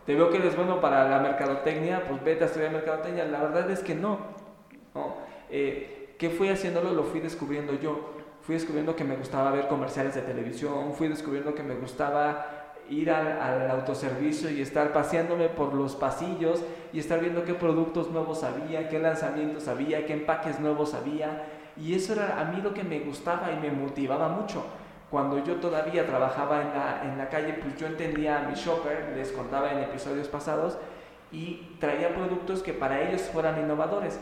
[0.05, 3.23] te veo que eres bueno para la mercadotecnia, pues vete a estudiar mercadotecnia.
[3.23, 4.17] La verdad es que no.
[5.49, 6.91] Eh, ¿Qué fui haciéndolo?
[6.91, 8.15] Lo fui descubriendo yo.
[8.41, 13.09] Fui descubriendo que me gustaba ver comerciales de televisión, fui descubriendo que me gustaba ir
[13.09, 18.89] al, autoservicio y estar paseándome por los pasillos y estar viendo qué productos nuevos había,
[18.89, 21.45] qué lanzamientos había, qué empaques nuevos había.
[21.77, 24.65] Y eso era a mí lo que me gustaba y me motivaba mucho.
[25.09, 29.13] Cuando yo todavía trabajaba en la, en la calle, pues yo entendía a mi shopper,
[29.15, 30.77] les contaba en episodios pasados,
[31.31, 34.19] y traía productos que para ellos fueran innovadores.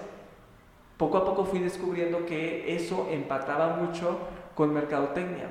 [0.97, 4.17] Poco a poco fui descubriendo que eso empataba mucho
[4.55, 5.47] con mercadotecnia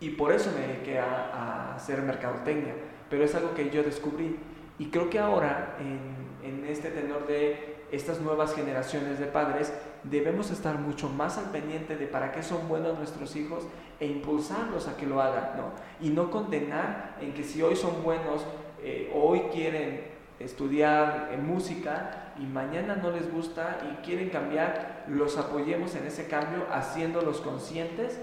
[0.00, 2.74] y por eso me dediqué a, hacer mercadotecnia,
[3.08, 4.38] pero es algo que yo descubrí.
[4.78, 9.72] Y creo que ahora, en, en este tenor de estas nuevas generaciones de padres,
[10.04, 13.64] debemos estar mucho más al pendiente de para qué son buenos nuestros hijos
[13.98, 15.70] e impulsarlos a que lo hagan, ¿no?
[16.04, 18.44] Y no condenar en que si hoy son buenos,
[18.82, 20.04] eh, hoy quieren
[20.38, 26.26] estudiar en música y mañana no les gusta y quieren cambiar, los apoyemos en ese
[26.28, 28.18] cambio haciéndolos conscientes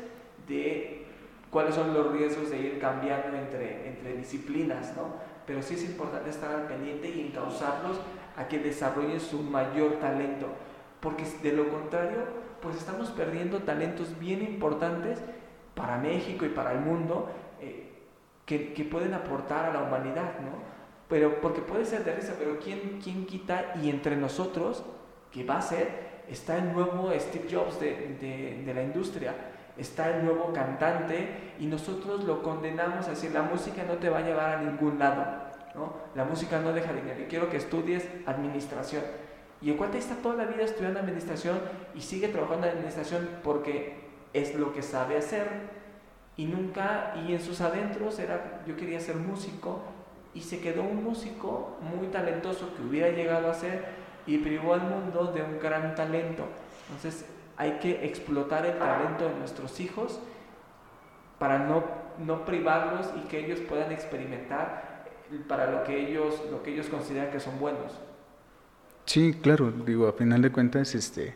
[0.48, 1.06] de
[1.52, 5.28] cuáles son los riesgos de ir cambiando entre, entre disciplinas, ¿no?
[5.46, 7.98] Pero sí es importante estar al pendiente y encauzarlos
[8.38, 10.48] a que desarrollen su mayor talento,
[11.02, 12.20] porque de lo contrario,
[12.62, 15.20] pues estamos perdiendo talentos bien importantes
[15.76, 17.30] para México y para el mundo
[17.60, 17.92] eh,
[18.46, 20.78] que, pueden aportar a la humanidad, ¿no?
[21.10, 24.84] Pero porque puede ser de risa, pero ¿quién, quién quita y entre nosotros,
[25.32, 29.34] que va a ser, está el nuevo Steve Jobs de, de, de la industria?
[29.78, 34.20] está el nuevo cantante y nosotros lo condenamos a decir, la música no te va
[34.20, 35.24] a llevar a ningún lado,
[35.78, 35.94] ¿no?
[36.16, 39.04] La música no deja dinero y quiero que estudies administración.
[39.62, 41.60] Y el cuate está toda la vida estudiando administración
[41.96, 45.48] y sigue trabajando en administración porque es lo que sabe hacer
[46.36, 49.82] y nunca, y en sus adentros era, yo quería ser músico
[50.36, 53.86] y se quedó un músico muy talentoso que hubiera llegado a ser
[54.28, 56.44] y privó al mundo de un gran talento.
[56.88, 57.26] Entonces,
[57.58, 60.20] hay que explotar el talento de nuestros hijos
[61.40, 61.84] para no,
[62.20, 64.87] no privarlos y que ellos puedan experimentar
[65.48, 67.92] para lo que ellos, lo que ellos consideran que son buenos.
[69.06, 71.36] Sí, claro, digo, a final de cuentas, este,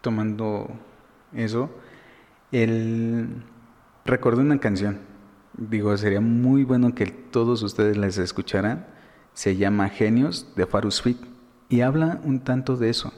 [0.00, 0.68] tomando
[1.32, 1.70] eso,
[2.52, 3.28] el
[4.04, 5.00] recordé una canción.
[5.54, 8.86] Digo, sería muy bueno que todos ustedes les escucharan.
[9.32, 11.18] Se llama Genios de Farus Fit
[11.68, 13.12] y habla un tanto de eso,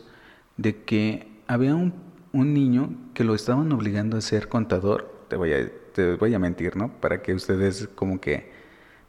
[0.57, 5.53] de que había un un niño que lo estaban obligando a ser contador, te voy
[5.53, 6.93] a, te voy a mentir, ¿no?
[7.01, 8.51] Para que ustedes como que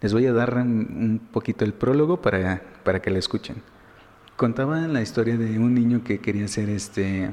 [0.01, 3.57] les voy a dar un, poquito el prólogo para, para que le escuchen.
[4.35, 7.29] Contaba la historia de un niño que quería ser este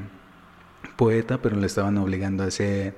[0.97, 2.95] poeta, pero le estaban obligando a ser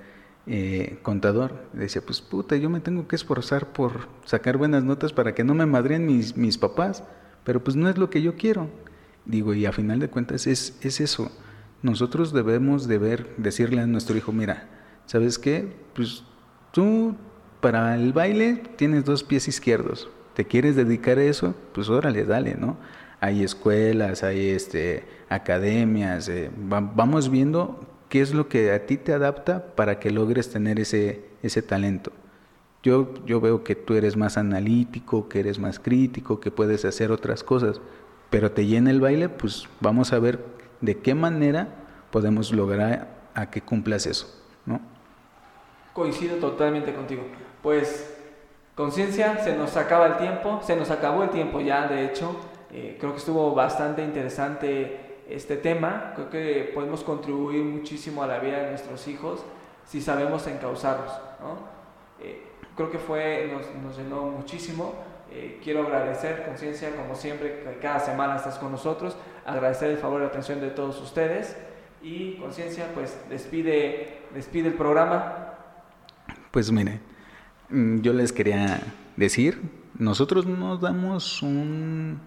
[0.46, 1.68] eh, contador.
[1.72, 5.54] Decía, pues puta, yo me tengo que esforzar por sacar buenas notas para que no
[5.54, 7.04] me madren mis, mis papás,
[7.44, 8.68] pero pues no es lo que yo quiero.
[9.24, 11.30] Digo, y a final de cuentas es, es eso.
[11.82, 14.68] Nosotros debemos de ver, decirle a nuestro hijo, mira,
[15.06, 15.72] ¿sabes qué?
[15.94, 16.24] Pues
[16.72, 17.14] tú
[17.60, 20.08] para el baile tienes dos pies izquierdos.
[20.34, 21.54] ¿Te quieres dedicar a eso?
[21.72, 22.76] Pues órale, dale, ¿no?
[23.20, 29.12] Hay escuelas, hay este, academias, eh, vamos viendo qué es lo que a ti te
[29.12, 32.12] adapta para que logres tener ese, ese talento.
[32.82, 37.12] Yo, yo veo que tú eres más analítico, que eres más crítico, que puedes hacer
[37.12, 37.80] otras cosas,
[38.30, 40.42] pero te llena el baile, pues vamos a ver
[40.80, 41.68] de qué manera
[42.10, 44.34] podemos lograr a que cumplas eso,
[44.64, 44.80] ¿no?
[45.92, 47.22] Coincido totalmente contigo.
[47.62, 48.16] Pues
[48.74, 52.36] conciencia, se nos acaba el tiempo, se nos acabó el tiempo ya, de hecho,
[52.72, 58.38] eh, creo que estuvo bastante interesante este tema, creo que podemos contribuir muchísimo a la
[58.38, 59.44] vida de nuestros hijos
[59.84, 61.58] si sabemos encauzarlos, ¿no?
[62.20, 62.42] Eh,
[62.76, 63.50] creo que fue,
[63.82, 64.94] nos, llenó muchísimo.
[65.32, 70.20] Eh, quiero agradecer, Conciencia, como siempre, que cada semana estás con nosotros, agradecer el favor
[70.20, 71.56] y la atención de todos ustedes
[72.02, 75.54] y Conciencia, pues despide, despide el programa.
[76.50, 77.00] Pues mire,
[77.70, 78.80] yo les quería
[79.16, 79.60] decir,
[79.98, 82.20] nosotros nos damos un,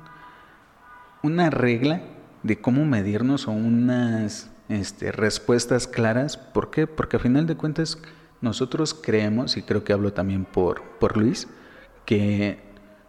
[1.21, 2.01] una regla
[2.43, 6.37] de cómo medirnos o unas este, respuestas claras.
[6.37, 6.87] ¿Por qué?
[6.87, 7.97] Porque a final de cuentas
[8.41, 11.47] nosotros creemos, y creo que hablo también por, por Luis,
[12.05, 12.59] que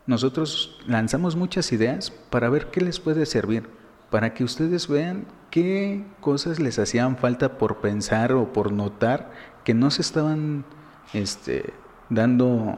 [0.07, 3.69] nosotros lanzamos muchas ideas para ver qué les puede servir,
[4.11, 9.33] para que ustedes vean qué cosas les hacían falta por pensar o por notar
[9.65, 10.65] que no se estaban
[11.13, 11.73] este,
[12.11, 12.77] dando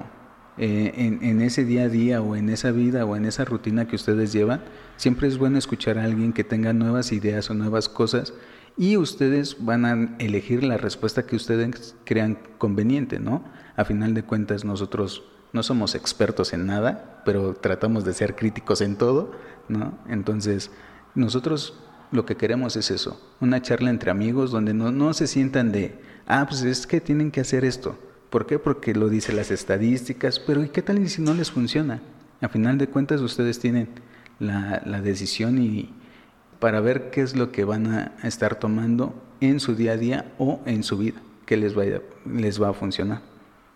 [0.59, 3.87] eh, en, en, ese día a día o en esa vida o en esa rutina
[3.87, 4.63] que ustedes llevan.
[4.97, 8.33] Siempre es bueno escuchar a alguien que tenga nuevas ideas o nuevas cosas
[8.77, 13.43] y ustedes van a elegir la respuesta que ustedes crean conveniente, ¿no?
[13.77, 18.83] A final de cuentas nosotros no somos expertos en nada, pero tratamos de ser críticos
[18.83, 19.33] en todo,
[19.69, 19.99] ¿no?
[20.09, 20.71] Entonces,
[21.15, 21.79] nosotros
[22.13, 25.99] lo que queremos es eso, una charla entre amigos donde no, no se sientan de,
[26.27, 27.99] ah, pues es que tienen que hacer esto.
[28.31, 28.59] ¿Por qué?
[28.59, 32.01] Porque lo dicen las estadísticas, pero ¿y qué tal si no les funciona?
[32.41, 33.89] A final de cuentas ustedes tienen
[34.39, 35.95] la, la decisión y,
[36.59, 40.33] para ver qué es lo que van a estar tomando en su día a día
[40.39, 43.21] o en su vida, que les, vaya, les va a funcionar.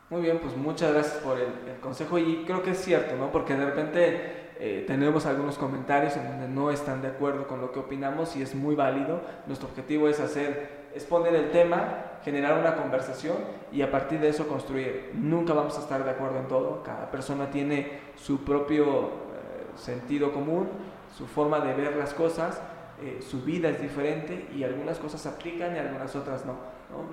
[0.08, 3.30] Muy bien, pues muchas gracias por el, consejo y creo que es cierto, ¿no?
[3.30, 7.72] Porque de repente eh, tenemos algunos comentarios en donde no están de acuerdo con lo
[7.72, 9.22] que opinamos y es muy válido.
[9.46, 13.36] Nuestro objetivo es hacer, es poner el tema, generar una conversación
[13.72, 15.12] y a partir de eso construir.
[15.14, 19.08] Nunca vamos a estar de acuerdo en todo, cada persona tiene su propio eh,
[19.76, 20.68] sentido común,
[21.16, 22.60] su forma de ver las cosas
[23.02, 26.56] eh, su vida es diferente y algunas cosas aplican y algunas otras no,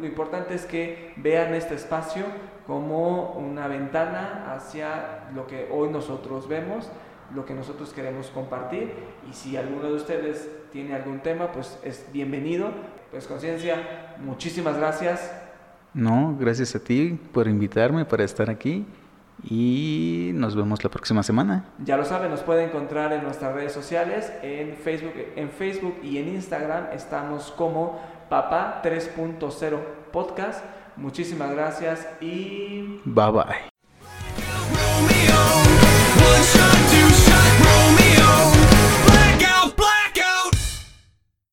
[0.02, 2.26] Lo importante es que vean este espacio
[2.66, 6.90] como una ventana hacia lo que hoy nosotros vemos,
[7.34, 8.94] lo que nosotros queremos compartir
[9.30, 12.72] y si alguno de ustedes tiene algún tema, pues es bienvenido.
[13.12, 15.32] Pues conciencia, muchísimas gracias.
[15.94, 18.86] No, gracias a ti por invitarme, para estar aquí
[19.44, 21.66] y nos vemos la próxima semana.
[21.84, 26.18] Ya lo saben, nos pueden encontrar en nuestras redes sociales, en Facebook, en Facebook y
[26.18, 28.00] en Instagram estamos como
[28.30, 29.80] Papá 3.0
[30.12, 30.64] Podcast.
[30.96, 33.56] Muchísimas gracias y bye bye.